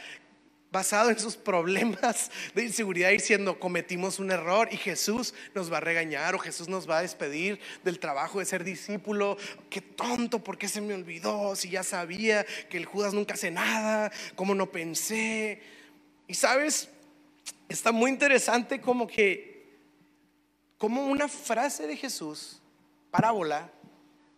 [0.73, 5.81] basado en sus problemas de inseguridad diciendo cometimos un error y Jesús nos va a
[5.81, 9.38] regañar o Jesús nos va a despedir del trabajo de ser discípulo.
[9.69, 11.55] Qué tonto, ¿por qué se me olvidó?
[11.55, 15.62] Si ya sabía que el Judas nunca hace nada, ¿cómo no pensé?
[16.27, 16.89] Y sabes,
[17.69, 19.77] está muy interesante como que,
[20.79, 22.59] como una frase de Jesús,
[23.12, 23.69] parábola,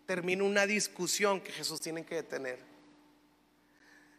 [0.06, 2.75] termina una discusión que Jesús tiene que detener.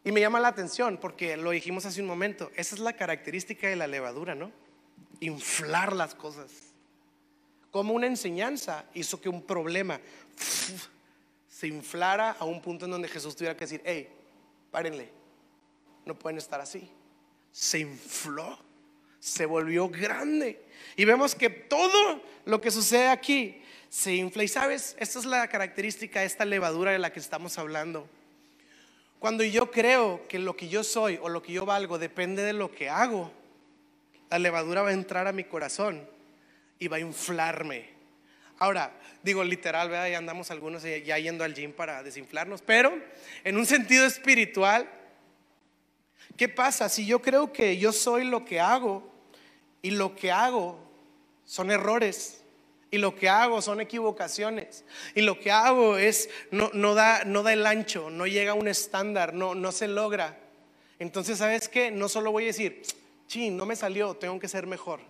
[0.07, 3.66] Y me llama la atención porque lo dijimos hace un momento, esa es la característica
[3.66, 4.53] de la levadura, ¿no?
[5.19, 6.49] Inflar las cosas.
[7.73, 10.01] Como una enseñanza hizo que un problema
[11.49, 14.09] se inflara a un punto en donde Jesús tuviera que decir, hey,
[14.71, 15.11] párenle,
[16.05, 16.88] no pueden estar así.
[17.51, 18.57] Se infló,
[19.19, 20.62] se volvió grande.
[20.95, 24.45] Y vemos que todo lo que sucede aquí se infla.
[24.45, 28.09] Y sabes, esta es la característica de esta levadura de la que estamos hablando.
[29.18, 32.52] Cuando yo creo que lo que yo soy o lo que yo valgo depende de
[32.52, 33.33] lo que hago,
[34.31, 36.07] la levadura va a entrar a mi corazón
[36.79, 37.96] y va a inflarme.
[38.59, 40.09] Ahora, digo literal, ¿verdad?
[40.09, 42.96] ya andamos algunos ya yendo al gym para desinflarnos, pero
[43.44, 44.88] en un sentido espiritual,
[46.37, 49.11] ¿qué pasa si yo creo que yo soy lo que hago
[49.83, 50.79] y lo que hago
[51.44, 52.42] son errores?
[52.90, 54.85] Y lo que hago son equivocaciones.
[55.14, 58.55] Y lo que hago es, no, no, da, no da el ancho, no llega a
[58.55, 60.38] un estándar, no, no se logra.
[60.99, 61.90] Entonces, ¿sabes qué?
[61.90, 62.83] No solo voy a decir,
[63.27, 65.01] chin, no me salió, tengo que ser mejor.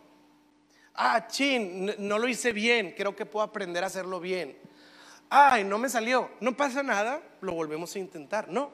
[0.94, 4.56] Ah, chin, no lo hice bien, creo que puedo aprender a hacerlo bien.
[5.28, 8.48] Ay, no me salió, no pasa nada, lo volvemos a intentar.
[8.48, 8.70] No,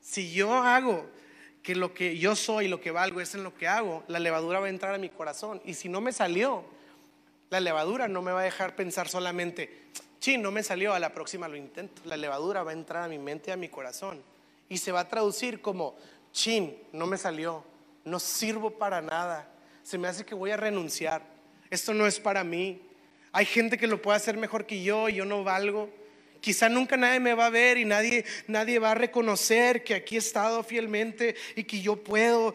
[0.00, 1.06] si yo hago
[1.62, 4.60] que lo que yo soy, lo que valgo es en lo que hago, la levadura
[4.60, 5.60] va a entrar a mi corazón.
[5.64, 6.64] Y si no me salió,
[7.50, 11.14] la levadura no me va a dejar pensar solamente, sí, no me salió, a la
[11.14, 12.02] próxima lo intento.
[12.04, 14.22] La levadura va a entrar a mi mente y a mi corazón
[14.68, 15.96] y se va a traducir como,
[16.32, 17.64] chin, no me salió,
[18.04, 19.48] no sirvo para nada,
[19.82, 21.22] se me hace que voy a renunciar,
[21.70, 22.82] esto no es para mí.
[23.32, 25.90] Hay gente que lo puede hacer mejor que yo yo no valgo.
[26.40, 30.16] Quizá nunca nadie me va a ver y nadie, nadie va a reconocer que aquí
[30.16, 32.54] he estado fielmente y que yo puedo.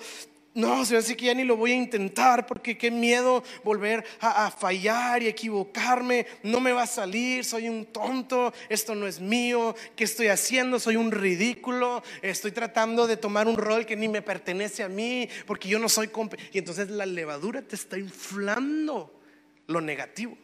[0.53, 4.03] No, se me hace que ya ni lo voy a intentar porque qué miedo volver
[4.19, 6.27] a, fallar y equivocarme.
[6.43, 9.75] No me va a salir, soy un tonto, esto no es mío.
[9.95, 10.77] ¿Qué estoy haciendo?
[10.77, 12.03] Soy un ridículo.
[12.21, 15.87] Estoy tratando de tomar un rol que ni me pertenece a mí porque yo no
[15.87, 16.09] soy.
[16.51, 19.21] Y entonces la levadura te está inflando
[19.67, 20.37] lo negativo,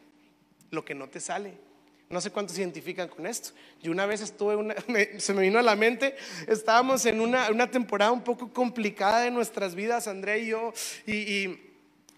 [0.72, 1.68] lo que no te sale.
[2.10, 3.50] No sé cuántos se identifican con esto.
[3.82, 4.76] Yo una vez estuve,
[5.20, 6.16] se me vino a la mente,
[6.48, 10.74] estábamos en una, temporada un poco complicada de nuestras vidas, André y yo,
[11.06, 11.60] y, y,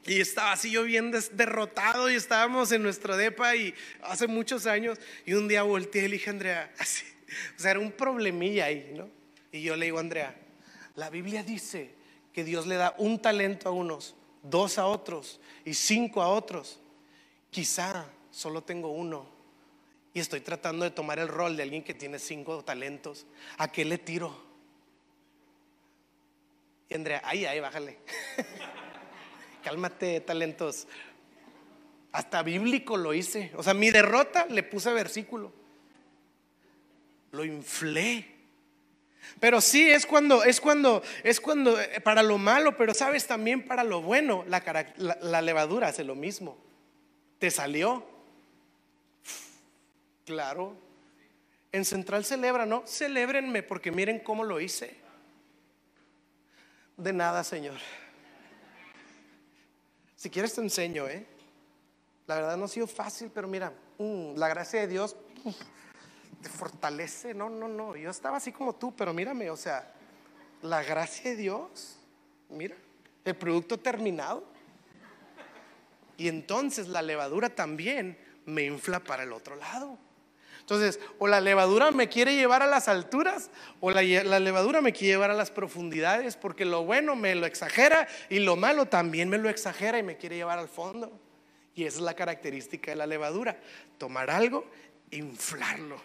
[0.05, 5.33] estaba así yo bien derrotado y estábamos en nuestro depa y hace muchos años, y
[5.33, 7.03] un día volteé y le dije a Andrea, así,
[7.57, 9.09] o sea, era un problemilla ahí, ¿no?
[9.51, 10.35] Y yo le digo a Andrea,
[10.95, 11.95] la Biblia dice
[12.31, 16.79] que Dios le da un talento a unos, dos a otros y cinco a otros.
[17.49, 19.38] Quizá solo tengo uno
[20.13, 23.25] y estoy tratando de tomar el rol de alguien que tiene cinco talentos,
[23.57, 24.49] ¿a qué le tiro?
[26.89, 27.97] Y Andrea, ay, ay, bájale.
[29.63, 30.87] Cálmate, talentos.
[32.11, 33.51] Hasta bíblico lo hice.
[33.55, 35.53] O sea, mi derrota le puse versículo.
[37.31, 38.25] Lo inflé.
[39.39, 43.67] Pero sí es cuando, es cuando, es cuando, eh, para lo malo, pero sabes también
[43.67, 44.63] para lo bueno, la,
[45.21, 46.57] la levadura hace lo mismo.
[47.37, 48.03] Te salió,
[50.29, 50.75] Claro.
[51.71, 52.85] En Central celebra, ¿no?
[52.85, 54.95] Celébrenme porque miren cómo lo hice.
[56.95, 57.79] De nada, Señor.
[60.15, 61.25] Si quieres te enseño, ¿eh?
[62.27, 65.15] La verdad no ha sido fácil, pero mira, mm, la gracia de Dios
[66.43, 67.33] te fortalece.
[67.33, 67.95] No, no, no.
[67.95, 69.91] Yo estaba así como tú, pero mírame, o sea,
[70.61, 71.97] la gracia de Dios,
[72.49, 72.75] mira,
[73.25, 74.43] el producto terminado.
[76.17, 78.15] Y entonces la levadura también
[78.45, 79.97] me infla para el otro lado.
[80.69, 85.13] Entonces, o la levadura me quiere llevar a las alturas o la, levadura me quiere
[85.13, 89.39] llevar a las profundidades, porque lo bueno me lo exagera y lo malo también me
[89.39, 91.11] lo exagera y me quiere llevar al fondo.
[91.73, 93.57] Y esa es la característica de la levadura,
[93.97, 94.69] tomar algo,
[95.09, 95.99] inflarlo.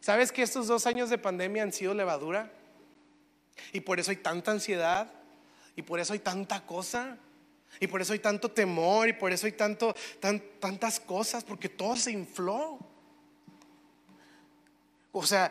[0.00, 2.50] ¿Sabes que estos dos años de pandemia han sido levadura?
[3.72, 5.12] Y por eso hay tanta ansiedad
[5.76, 7.18] y por eso hay tanta cosa.
[7.78, 9.94] Y por eso hay tanto temor y por eso hay tanto,
[10.58, 12.89] tantas cosas, porque todo se infló.
[15.12, 15.50] O sea,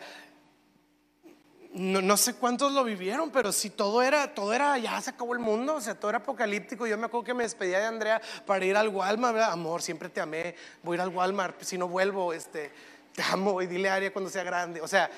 [1.72, 5.40] no, sé cuántos lo vivieron, pero si todo era, todo era, ya se acabó el
[5.40, 6.88] mundo, o sea, todo era apocalíptico.
[6.88, 10.20] Yo me acuerdo que me despedía de Andrea para ir al Walmart, amor, siempre te
[10.20, 12.72] amé, voy a ir al Walmart, si no vuelvo, este,
[13.14, 14.82] te amo y dile a Aria cuando sea grande.
[14.82, 15.12] O sea,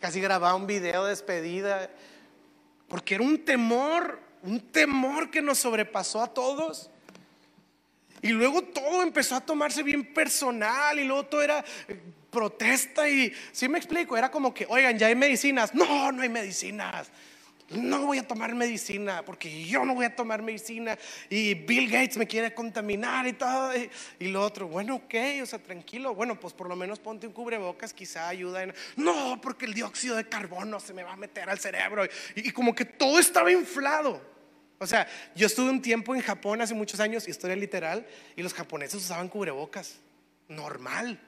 [0.00, 1.90] casi grababa un video de despedida,
[2.86, 6.90] porque era un temor, un temor que nos sobrepasó a todos.
[8.22, 11.64] Y luego todo empezó a tomarse bien personal y luego todo era
[12.30, 15.74] protesta y, si me explico, era como que, oigan, ya hay medicinas.
[15.74, 17.10] No, no hay medicinas.
[17.70, 20.96] No voy a tomar medicina porque yo no voy a tomar medicina
[21.28, 23.72] y Bill Gates me quiere contaminar y todo.
[24.18, 26.14] Y, lo otro, bueno, ok, o sea, tranquilo.
[26.14, 28.62] Bueno, pues por lo menos ponte un cubrebocas, quizá ayuda.
[28.62, 28.74] En...
[28.96, 32.06] No, porque el dióxido de carbono se me va a meter al cerebro.
[32.34, 34.37] Y, y como que todo estaba inflado.
[34.78, 38.54] O sea, yo estuve un tiempo en Japón hace muchos años, historia literal, y los
[38.54, 39.98] japoneses usaban cubrebocas.
[40.48, 41.20] Normal.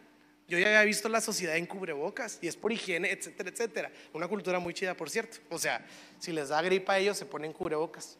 [0.48, 3.92] Yo ya había visto la sociedad en cubrebocas y es por higiene, etcétera, etcétera.
[4.12, 5.38] Una cultura muy chida, por cierto.
[5.48, 5.84] O sea,
[6.18, 8.18] si les da gripa a ellos, se ponen cubrebocas.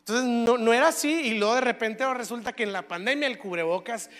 [0.00, 3.38] Entonces, no, no era así y luego de repente resulta que en la pandemia el
[3.38, 4.10] cubrebocas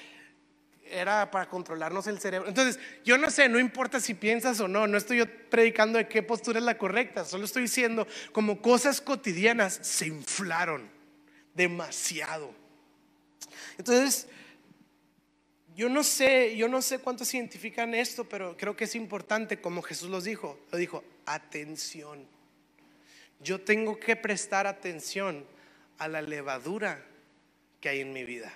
[0.93, 2.49] era para controlarnos el cerebro.
[2.49, 6.07] Entonces, yo no sé, no importa si piensas o no, no estoy yo predicando de
[6.07, 10.89] qué postura es la correcta, solo estoy diciendo como cosas cotidianas se inflaron
[11.55, 12.55] demasiado.
[13.79, 14.29] Entonces,
[15.75, 19.83] yo no sé, yo no sé cuántos identifican esto, pero creo que es importante, como
[19.83, 22.27] Jesús los dijo, lo dijo, atención.
[23.41, 25.45] Yo tengo que prestar atención
[25.99, 27.05] a la levadura
[27.81, 28.53] que hay en mi vida.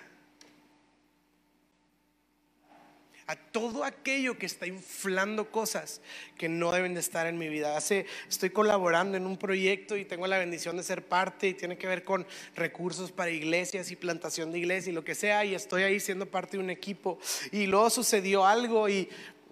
[3.27, 6.01] A todo aquello que está inflando cosas
[6.37, 7.75] que no deben de estar en mi vida.
[7.75, 11.77] Hace, estoy colaborando en un proyecto y tengo la bendición de ser parte y tiene
[11.77, 15.55] que ver con recursos para iglesias y plantación de iglesias y lo que sea y
[15.55, 17.19] estoy ahí siendo parte de un equipo
[17.51, 19.09] y luego sucedió algo y,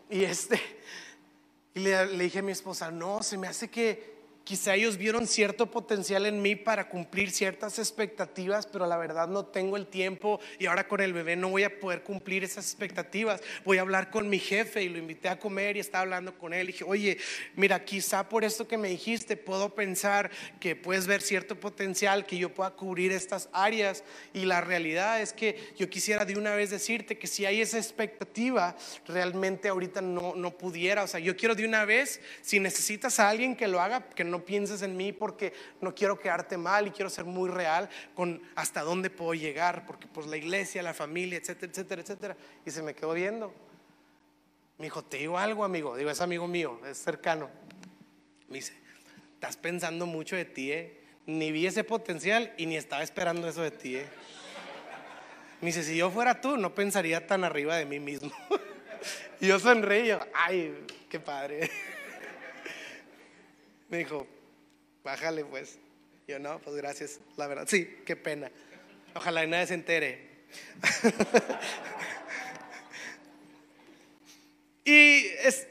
[0.09, 0.59] este,
[1.73, 4.14] y le, le dije a mi esposa, no, se me hace que
[4.45, 9.47] Quizá ellos vieron cierto potencial en mí para cumplir ciertas expectativas, pero la verdad no
[9.47, 13.41] tengo el tiempo y ahora con el bebé no voy a poder cumplir esas expectativas.
[13.63, 16.53] Voy a hablar con mi jefe y lo invité a comer y estaba hablando con
[16.53, 16.69] él.
[16.69, 17.17] Y dije, oye,
[17.55, 20.29] mira, quizá por esto que me dijiste puedo pensar
[20.59, 24.03] que puedes ver cierto potencial, que yo pueda cubrir estas áreas.
[24.31, 27.79] Y la realidad es que yo quisiera de una vez decirte que si hay esa
[27.79, 28.77] expectativa,
[29.07, 31.01] realmente ahorita no, no pudiera.
[31.01, 34.23] O sea, yo quiero de una vez, si necesitas a alguien que lo haga, que
[34.23, 37.89] no no pienses en mí porque no quiero quedarte mal y quiero ser muy real
[38.13, 42.37] con hasta dónde puedo llegar, porque pues la iglesia, la familia, etcétera, etcétera, etcétera.
[42.65, 43.53] Y se me quedó viendo.
[44.77, 45.95] Me dijo, te digo algo, amigo.
[45.95, 47.49] Digo, es amigo mío, es cercano.
[48.49, 48.73] Me dice,
[49.35, 51.01] estás pensando mucho de ti, ¿eh?
[51.27, 54.07] Ni vi ese potencial y ni estaba esperando eso de ti, ¿eh?
[55.61, 58.33] Me dice, si yo fuera tú, no pensaría tan arriba de mí mismo.
[59.39, 61.71] y yo sonreí, ay, qué padre.
[63.89, 64.27] Me dijo,
[65.03, 65.77] bájale pues.
[66.27, 67.65] Yo no, pues gracias, la verdad.
[67.67, 68.51] Sí, qué pena.
[69.13, 70.27] Ojalá nadie se entere.
[74.85, 75.67] y es,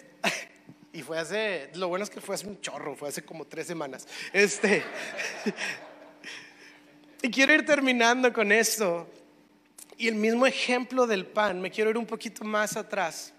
[0.93, 3.67] y fue hace, lo bueno es que fue hace un chorro, fue hace como tres
[3.67, 4.07] semanas.
[4.33, 4.85] Este,
[7.23, 9.11] y quiero ir terminando con esto.
[9.97, 13.35] Y el mismo ejemplo del pan, me quiero ir un poquito más atrás.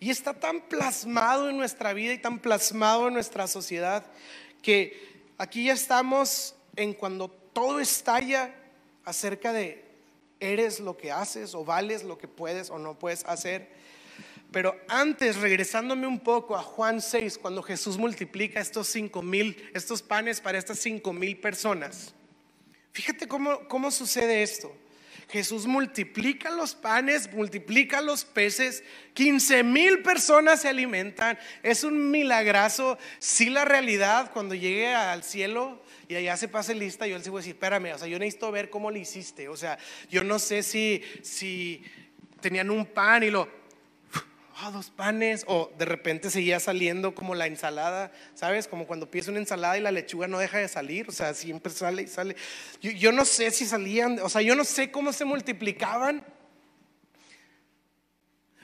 [0.00, 4.04] Y está tan plasmado en nuestra vida y tan plasmado en nuestra sociedad
[4.62, 8.54] que aquí ya estamos en cuando todo estalla
[9.04, 9.84] acerca de
[10.40, 13.68] eres lo que haces o vales lo que puedes o no puedes hacer.
[14.52, 20.02] Pero antes, regresándome un poco a Juan 6, cuando Jesús multiplica estos cinco mil, estos
[20.02, 22.14] panes para estas cinco mil personas.
[22.92, 24.72] Fíjate cómo, cómo sucede esto.
[25.28, 28.84] Jesús multiplica los panes, multiplica los peces,
[29.14, 31.36] 15 mil personas se alimentan.
[31.64, 32.96] Es un milagrazo.
[33.18, 37.54] Si la realidad, cuando llegue al cielo y allá se pase lista, yo a decir,
[37.54, 39.48] espérame, o sea, yo necesito ver cómo lo hiciste.
[39.48, 41.82] O sea, yo no sé si, si
[42.40, 43.65] tenían un pan y lo
[44.64, 48.68] oh, dos panes, o de repente seguía saliendo como la ensalada, ¿sabes?
[48.68, 51.72] Como cuando pides una ensalada y la lechuga no deja de salir, o sea, siempre
[51.72, 52.36] sale y sale.
[52.80, 56.24] Yo, yo no sé si salían, o sea, yo no sé cómo se multiplicaban,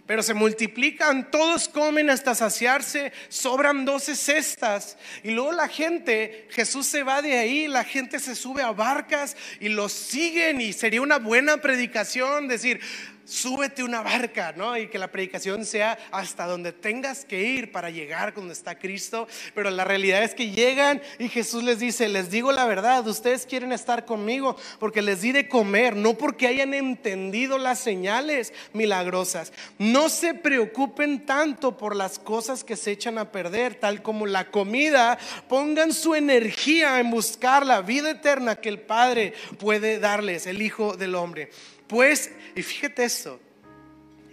[0.07, 4.99] pero se multiplican, todos comen hasta saciarse, sobran doce cestas.
[5.23, 9.37] Y luego la gente, Jesús se va de ahí, la gente se sube a barcas
[9.61, 12.81] y los siguen y sería una buena predicación decir,
[13.25, 14.77] súbete una barca, ¿no?
[14.77, 19.29] Y que la predicación sea hasta donde tengas que ir para llegar donde está Cristo.
[19.55, 23.47] Pero la realidad es que llegan y Jesús les dice, les digo la verdad, ustedes
[23.47, 29.53] quieren estar conmigo porque les di de comer, no porque hayan entendido las señales milagrosas.
[29.79, 34.51] No se preocupen tanto por las cosas que se echan a perder, tal como la
[34.51, 35.19] comida.
[35.49, 40.97] Pongan su energía en buscar la vida eterna que el Padre puede darles, el Hijo
[40.97, 41.51] del Hombre.
[41.93, 43.39] Pues, y fíjate esto,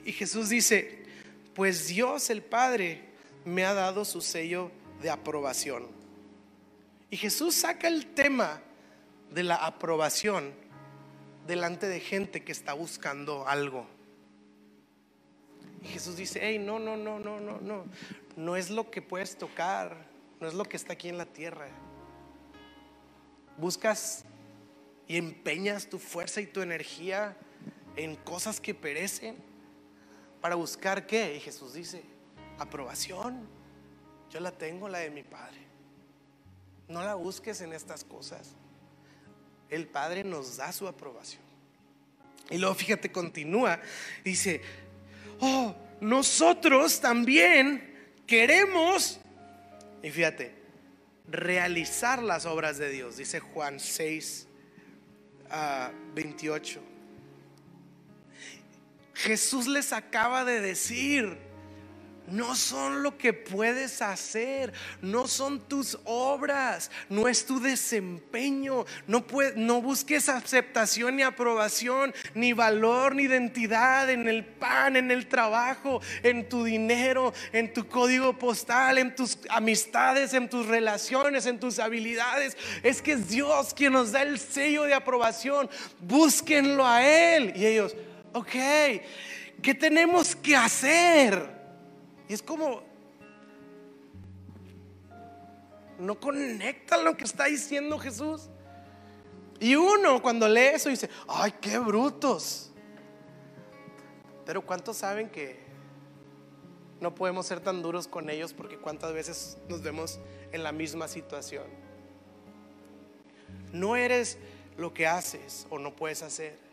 [0.06, 1.04] y Jesús dice,
[1.54, 3.02] pues Dios el Padre
[3.44, 5.86] me ha dado su sello de aprobación.
[7.10, 8.62] Y Jesús saca el tema
[9.32, 10.54] de la aprobación
[11.48, 13.86] delante de gente que está buscando algo.
[15.84, 17.84] Y Jesús dice, hey, no, no, no, no, no, no,
[18.38, 19.98] no es lo que puedes tocar,
[20.40, 21.68] no es lo que está aquí en la tierra.
[23.58, 24.24] Buscas
[25.10, 27.36] y empeñas tu fuerza y tu energía
[28.00, 29.36] en cosas que perecen
[30.42, 31.36] para buscar qué?
[31.36, 32.02] Y Jesús dice,
[32.58, 33.48] aprobación.
[34.30, 35.60] Yo la tengo, la de mi Padre.
[36.88, 38.56] No la busques en estas cosas.
[39.70, 41.44] El Padre nos da su aprobación.
[42.50, 43.82] Y luego fíjate, continúa.
[44.24, 44.62] Dice,
[45.42, 49.20] oh, nosotros también queremos,
[50.02, 50.56] y fíjate,
[51.28, 53.18] realizar las obras de Dios.
[53.18, 54.48] Dice Juan 6,
[55.50, 56.89] a 28.
[59.30, 61.38] Jesús les acaba de decir,
[62.32, 64.74] no son lo que puedes hacer,
[65.04, 73.14] no son tus obras, no es tu desempeño, no, busques aceptación ni aprobación, ni valor
[73.14, 78.98] ni identidad en el pan, en el trabajo, en tu dinero, en tu código postal,
[78.98, 82.58] en tus amistades, en tus relaciones, en tus habilidades.
[82.82, 85.70] Es que es Dios quien nos da el sello de aprobación.
[86.00, 87.54] Búsquenlo a Él.
[87.56, 87.96] Y ellos,
[88.34, 88.52] ok,
[89.62, 91.50] ¿qué tenemos que hacer?
[92.28, 92.82] Y es como,
[96.00, 98.50] no conecta lo que está diciendo Jesús.
[99.60, 102.72] Y uno cuando lee eso dice, ay, qué brutos.
[104.46, 105.60] Pero ¿cuántos saben que
[107.02, 110.20] no podemos ser tan duros con ellos porque cuántas veces nos vemos
[110.52, 111.66] en la misma situación?
[113.74, 114.38] No eres
[114.78, 116.69] lo que haces o no puedes hacer.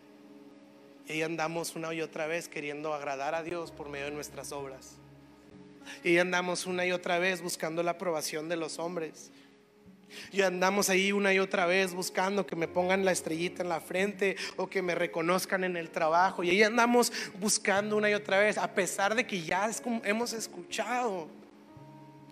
[1.09, 4.97] Y andamos una y otra vez queriendo agradar a Dios por medio de nuestras obras.
[6.03, 9.31] Y andamos una y otra vez buscando la aprobación de los hombres.
[10.33, 13.81] Y andamos ahí una y otra vez buscando que me pongan la estrellita en la
[13.81, 16.43] frente o que me reconozcan en el trabajo.
[16.43, 19.71] Y ahí andamos buscando una y otra vez, a pesar de que ya
[20.05, 21.29] hemos escuchado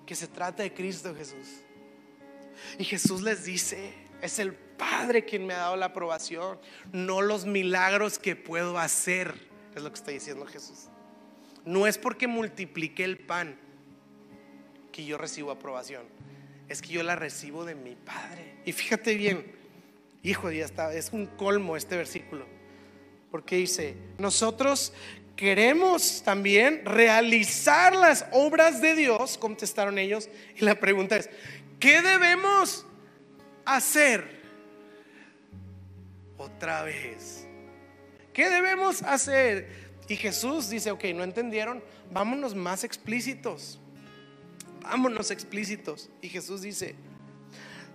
[0.07, 1.63] que se trata de Cristo Jesús.
[2.79, 3.93] Y Jesús les dice,
[4.25, 6.59] es el Padre quien me ha dado la aprobación,
[6.93, 9.35] no los milagros que puedo hacer,
[9.75, 10.89] es lo que está diciendo Jesús.
[11.65, 13.57] No es porque multiplique el pan
[14.91, 16.03] que yo recibo aprobación.
[16.69, 18.57] Es que yo la recibo de mi Padre.
[18.65, 19.53] Y fíjate bien,
[20.23, 22.47] hijo, ya está, es un colmo este versículo.
[23.31, 24.95] Porque dice, nosotros
[25.37, 30.31] queremos también realizar las obras de Dios, contestaron ellos.
[30.57, 31.29] Y la pregunta es,
[31.79, 32.87] ¿qué debemos
[33.65, 34.43] hacer?
[36.37, 37.47] Otra vez.
[38.33, 39.69] ¿Qué debemos hacer?
[40.09, 43.81] Y Jesús dice, ok, no entendieron, vámonos más explícitos.
[44.83, 46.11] Vámonos explícitos.
[46.21, 46.95] Y Jesús dice,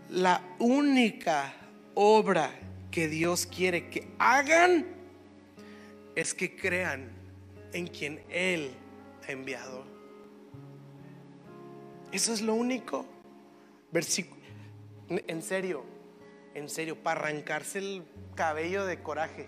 [0.09, 1.53] la única
[1.93, 2.51] obra
[2.89, 4.87] que Dios quiere que hagan
[6.15, 7.09] es que crean
[7.73, 8.71] en quien Él
[9.27, 9.85] ha enviado.
[12.11, 13.05] Eso es lo único.
[13.91, 14.38] Versículo.
[15.09, 15.83] En serio,
[16.53, 18.03] en serio, para arrancarse el
[18.35, 19.47] cabello de coraje.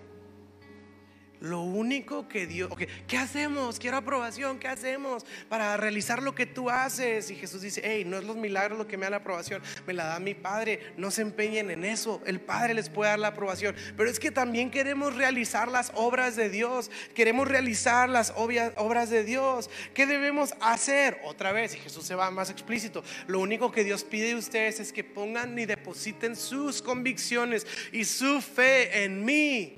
[1.42, 2.72] Lo único que Dios,
[3.08, 3.80] ¿qué hacemos?
[3.80, 7.32] Quiero aprobación, ¿qué hacemos para realizar lo que tú haces?
[7.32, 9.94] Y Jesús dice, hey, no es los milagros lo que me da la aprobación, me
[9.94, 13.30] la da mi Padre, no se empeñen en eso, el Padre les puede dar la
[13.30, 19.10] aprobación, pero es que también queremos realizar las obras de Dios, queremos realizar las obras
[19.10, 21.22] de Dios, ¿qué debemos hacer?
[21.24, 24.80] Otra vez, y Jesús se va más explícito, lo único que Dios pide de ustedes
[24.80, 29.76] es que pongan y depositen sus convicciones y su fe en mí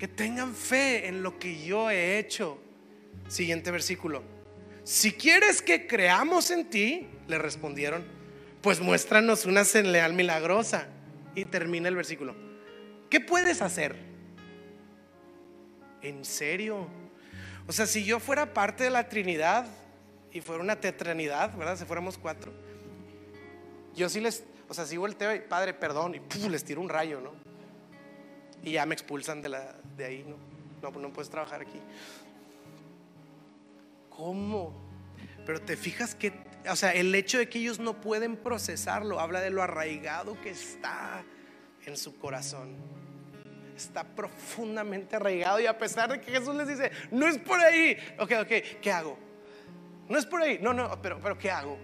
[0.00, 2.58] que tengan fe en lo que yo he hecho.
[3.28, 4.22] Siguiente versículo.
[4.82, 8.02] Si quieres que creamos en ti, le respondieron,
[8.62, 10.88] pues muéstranos una señal milagrosa.
[11.34, 12.34] Y termina el versículo.
[13.10, 13.94] ¿Qué puedes hacer?
[16.00, 16.88] ¿En serio?
[17.66, 19.66] O sea, si yo fuera parte de la Trinidad
[20.32, 21.76] y fuera una tetranidad, ¿verdad?
[21.76, 22.54] Si fuéramos cuatro,
[23.94, 27.20] yo sí les, o sea, si volteo y Padre, perdón, y les tiro un rayo,
[27.20, 27.49] ¿no?
[28.62, 30.36] Y ya me expulsan de, la, de ahí, ¿no?
[30.82, 31.78] No, no puedes trabajar aquí.
[34.08, 34.74] ¿Cómo?
[35.46, 36.32] Pero te fijas que,
[36.68, 40.50] o sea, el hecho de que ellos no pueden procesarlo habla de lo arraigado que
[40.50, 41.24] está
[41.86, 42.76] en su corazón.
[43.76, 47.96] Está profundamente arraigado y a pesar de que Jesús les dice, no es por ahí,
[48.18, 48.52] ok, ok,
[48.82, 49.18] ¿qué hago?
[50.08, 51.78] No es por ahí, no, no, pero, pero ¿qué hago?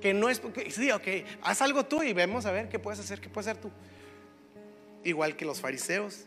[0.00, 1.08] Que no es, porque, sí, ok,
[1.42, 3.70] haz algo tú y vemos a ver qué puedes hacer, qué puedes hacer tú.
[5.04, 6.24] Igual que los fariseos,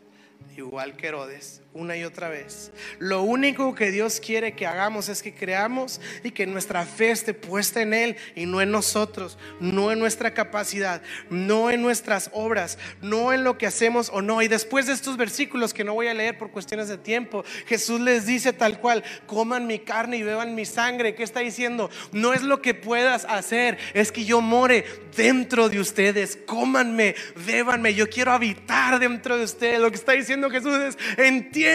[0.56, 2.72] igual que Herodes, una y otra vez.
[2.98, 7.34] Lo único que Dios quiere que hagamos es que creamos y que nuestra fe esté
[7.34, 12.80] puesta en Él y no en nosotros, no en nuestra capacidad, no en nuestras obras,
[13.02, 14.42] no en lo que hacemos o no.
[14.42, 18.02] Y después de estos versículos que no voy a leer por cuestiones de tiempo, Jesús
[18.02, 21.14] les dice tal cual, coman mi carne y beban mi sangre.
[21.14, 21.92] ¿Qué está diciendo?
[22.12, 24.84] No es lo que puedas hacer, es que yo more
[25.16, 26.40] dentro de ustedes.
[26.48, 27.16] Cómanme,
[27.46, 29.80] bébanme, yo quiero habitar dentro de ustedes.
[29.80, 31.67] Lo que está diciendo Jesús es, entiende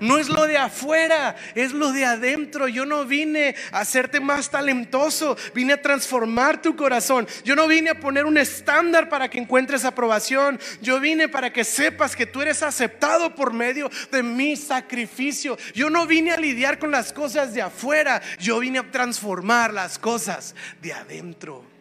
[0.00, 2.68] no es lo de afuera, es lo de adentro.
[2.68, 7.26] Yo no vine a hacerte más talentoso, vine a transformar tu corazón.
[7.44, 10.60] Yo no vine a poner un estándar para que encuentres aprobación.
[10.80, 15.58] Yo vine para que sepas que tú eres aceptado por medio de mi sacrificio.
[15.74, 19.98] Yo no vine a lidiar con las cosas de afuera, yo vine a transformar las
[19.98, 21.71] cosas de adentro.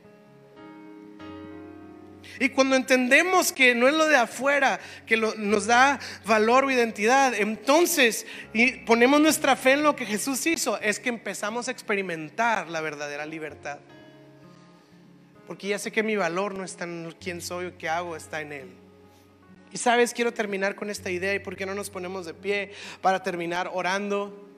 [2.39, 7.33] Y cuando entendemos que no es lo de afuera que nos da valor o identidad,
[7.33, 12.69] entonces y ponemos nuestra fe en lo que Jesús hizo, es que empezamos a experimentar
[12.69, 13.79] la verdadera libertad.
[15.47, 18.41] Porque ya sé que mi valor no está en quién soy o qué hago, está
[18.41, 18.69] en Él.
[19.71, 22.71] Y sabes, quiero terminar con esta idea y por qué no nos ponemos de pie
[23.01, 24.50] para terminar orando.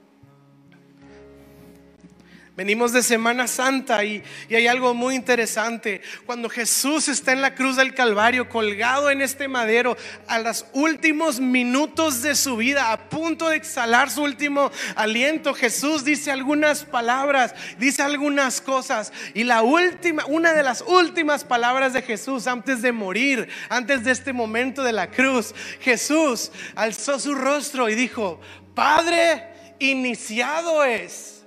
[2.56, 6.04] Venimos de Semana Santa y, hay algo muy interesante.
[6.28, 9.97] Cuando Jesús está en la cruz del Calvario, colgado en este madero,
[10.28, 16.06] a los últimos minutos de su vida, a punto de exhalar su último aliento, Jesús
[16.06, 19.12] dice algunas palabras, dice algunas cosas.
[19.34, 24.12] Y la última, una de las últimas palabras de Jesús antes de morir, antes de
[24.12, 28.39] este momento de la cruz, Jesús alzó su rostro y dijo,
[28.76, 31.43] Padre, iniciado es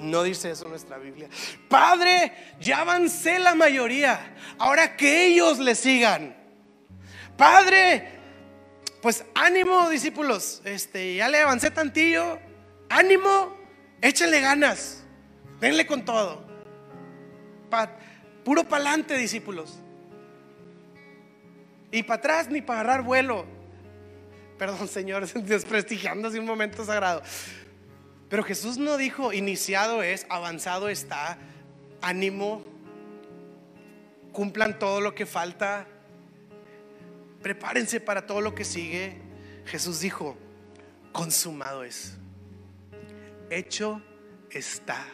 [0.00, 1.28] no dice eso nuestra Biblia.
[1.68, 4.34] Padre, ya avancé la mayoría.
[4.58, 6.36] Ahora que ellos le sigan.
[7.36, 8.08] Padre,
[9.02, 10.62] pues ánimo, discípulos.
[10.64, 12.38] Este, ya le avancé tantillo.
[12.88, 13.56] Ánimo,
[14.00, 15.04] échenle ganas.
[15.60, 16.44] Denle con todo.
[18.44, 19.78] puro pa'lante, discípulos.
[21.92, 23.46] Y para atrás ni para agarrar vuelo.
[24.58, 27.22] Perdón, Señor, desprestigiándose un momento sagrado.
[28.30, 31.36] Pero Jesús no dijo, iniciado es, avanzado está,
[32.00, 32.64] ánimo,
[34.32, 35.88] cumplan todo lo que falta,
[37.42, 39.18] prepárense para todo lo que sigue.
[39.66, 40.38] Jesús dijo,
[41.10, 42.18] consumado es,
[43.50, 44.00] hecho
[44.52, 45.04] está,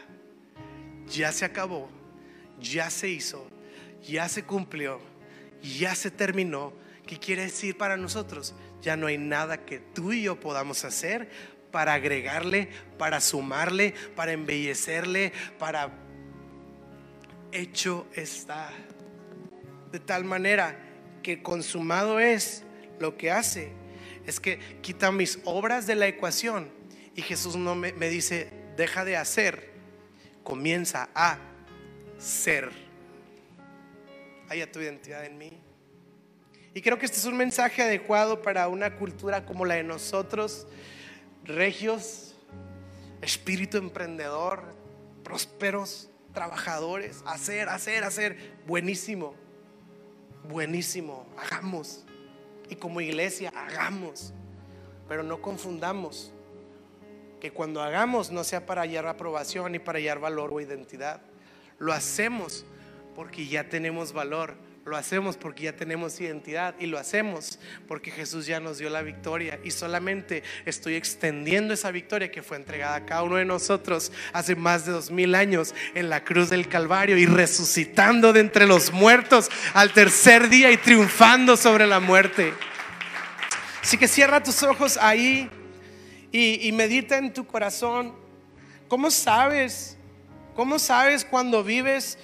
[1.09, 1.89] ya se acabó,
[2.61, 3.49] ya se hizo,
[4.07, 5.01] ya se cumplió,
[5.63, 6.75] ya se terminó.
[7.07, 8.55] ¿Qué quiere decir para nosotros?
[8.83, 14.33] Ya no hay nada que tú y yo podamos hacer para agregarle, para sumarle, para
[14.33, 15.91] embellecerle, para...
[17.53, 18.71] Hecho está.
[19.93, 20.79] De tal manera
[21.23, 22.65] que consumado es
[22.99, 23.73] lo que hace.
[24.25, 26.71] Es que quita mis obras de la ecuación.
[27.15, 29.69] Y Jesús no me, dice, deja de hacer,
[30.45, 31.37] comienza a
[32.17, 32.71] ser.
[34.49, 35.61] Haya tu identidad en mí.
[36.73, 40.67] Y creo que este es un mensaje adecuado para una cultura como la de nosotros,
[41.47, 42.35] regios,
[43.23, 44.63] espíritu emprendedor,
[45.23, 48.55] prósperos, trabajadores, hacer, hacer, hacer.
[48.67, 49.35] Buenísimo,
[50.49, 52.05] buenísimo, hagamos.
[52.69, 54.33] Y como iglesia, hagamos.
[55.09, 56.33] Pero no confundamos
[57.41, 61.21] que cuando hagamos no sea para hallar aprobación ni para hallar valor o identidad.
[61.79, 62.65] Lo hacemos
[63.15, 64.57] porque ya tenemos valor
[64.87, 67.59] lo hacemos porque ya tenemos identidad y lo hacemos
[67.89, 72.57] porque Jesús ya nos dio la victoria y solamente estoy extendiendo esa victoria que fue
[72.57, 76.51] entregada a cada uno de nosotros hace más de dos mil años en la cruz
[76.51, 81.99] del Calvario y resucitando de entre los muertos al tercer día y triunfando sobre la
[81.99, 82.55] muerte.
[83.83, 85.51] Así que cierra tus ojos ahí
[86.31, 88.15] y, y medita en tu corazón.
[88.87, 89.99] ¿Cómo sabes?
[90.55, 92.19] ¿Cómo sabes cuando vives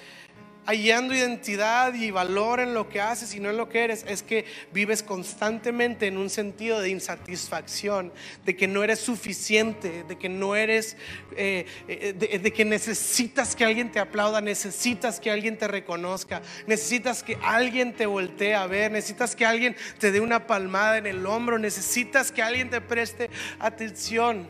[0.65, 4.23] hallando identidad y valor en lo que haces y no en lo que eres, es
[4.23, 8.11] que vives constantemente en un sentido de insatisfacción,
[8.45, 10.95] de que no eres suficiente, de que no eres,
[11.35, 17.23] eh, eh, de, que necesitas que alguien te aplauda, necesitas que alguien te reconozca, necesitas
[17.23, 21.25] que alguien te voltee a ver, necesitas que alguien te dé una palmada en el
[21.25, 24.47] hombro, necesitas que alguien te preste atención.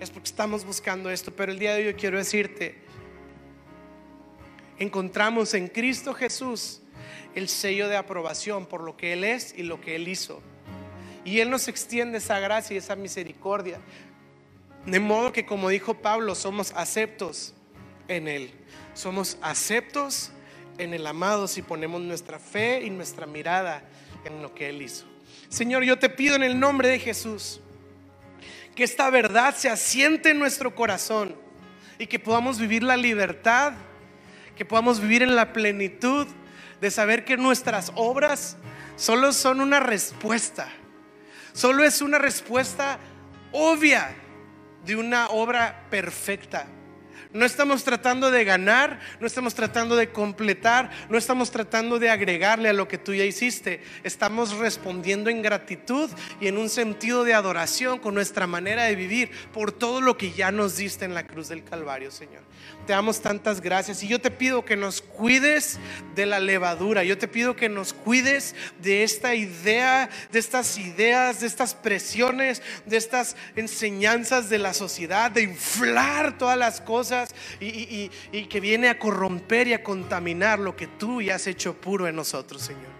[0.00, 2.83] Es porque estamos buscando esto, pero el día de hoy yo quiero decirte,
[4.78, 6.80] encontramos en Cristo Jesús
[7.34, 10.40] el sello de aprobación por lo que Él es y lo que Él hizo.
[11.24, 13.80] Y Él nos extiende esa gracia y esa misericordia.
[14.86, 17.54] De modo que, como dijo Pablo, somos aceptos
[18.08, 18.52] en Él.
[18.92, 20.30] Somos aceptos
[20.78, 23.82] en el amado si ponemos nuestra fe y nuestra mirada
[24.24, 25.06] en lo que Él hizo.
[25.48, 27.60] Señor, yo te pido en el nombre de Jesús
[28.74, 31.36] que esta verdad se asiente en nuestro corazón
[31.98, 33.72] y que podamos vivir la libertad
[34.56, 36.26] que podamos vivir en la plenitud
[36.80, 38.56] de saber que nuestras obras
[38.96, 40.68] solo son una respuesta,
[41.52, 42.98] solo es una respuesta
[43.52, 44.14] obvia
[44.84, 46.66] de una obra perfecta.
[47.34, 52.68] No estamos tratando de ganar, no estamos tratando de completar, no estamos tratando de agregarle
[52.68, 53.82] a lo que tú ya hiciste.
[54.04, 56.08] Estamos respondiendo en gratitud
[56.40, 60.30] y en un sentido de adoración con nuestra manera de vivir por todo lo que
[60.30, 62.44] ya nos diste en la cruz del Calvario, Señor.
[62.86, 65.80] Te damos tantas gracias y yo te pido que nos cuides
[66.14, 67.02] de la levadura.
[67.02, 72.62] Yo te pido que nos cuides de esta idea, de estas ideas, de estas presiones,
[72.86, 77.23] de estas enseñanzas de la sociedad, de inflar todas las cosas
[77.60, 78.10] y,
[78.48, 82.16] que viene a corromper y a contaminar lo que tú ya has hecho puro en
[82.16, 82.92] nosotros, Señor.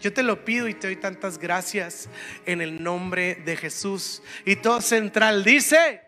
[0.00, 2.08] Yo te lo pido y te doy tantas gracias
[2.44, 4.22] en el nombre de Jesús.
[4.44, 6.03] Y todo central dice...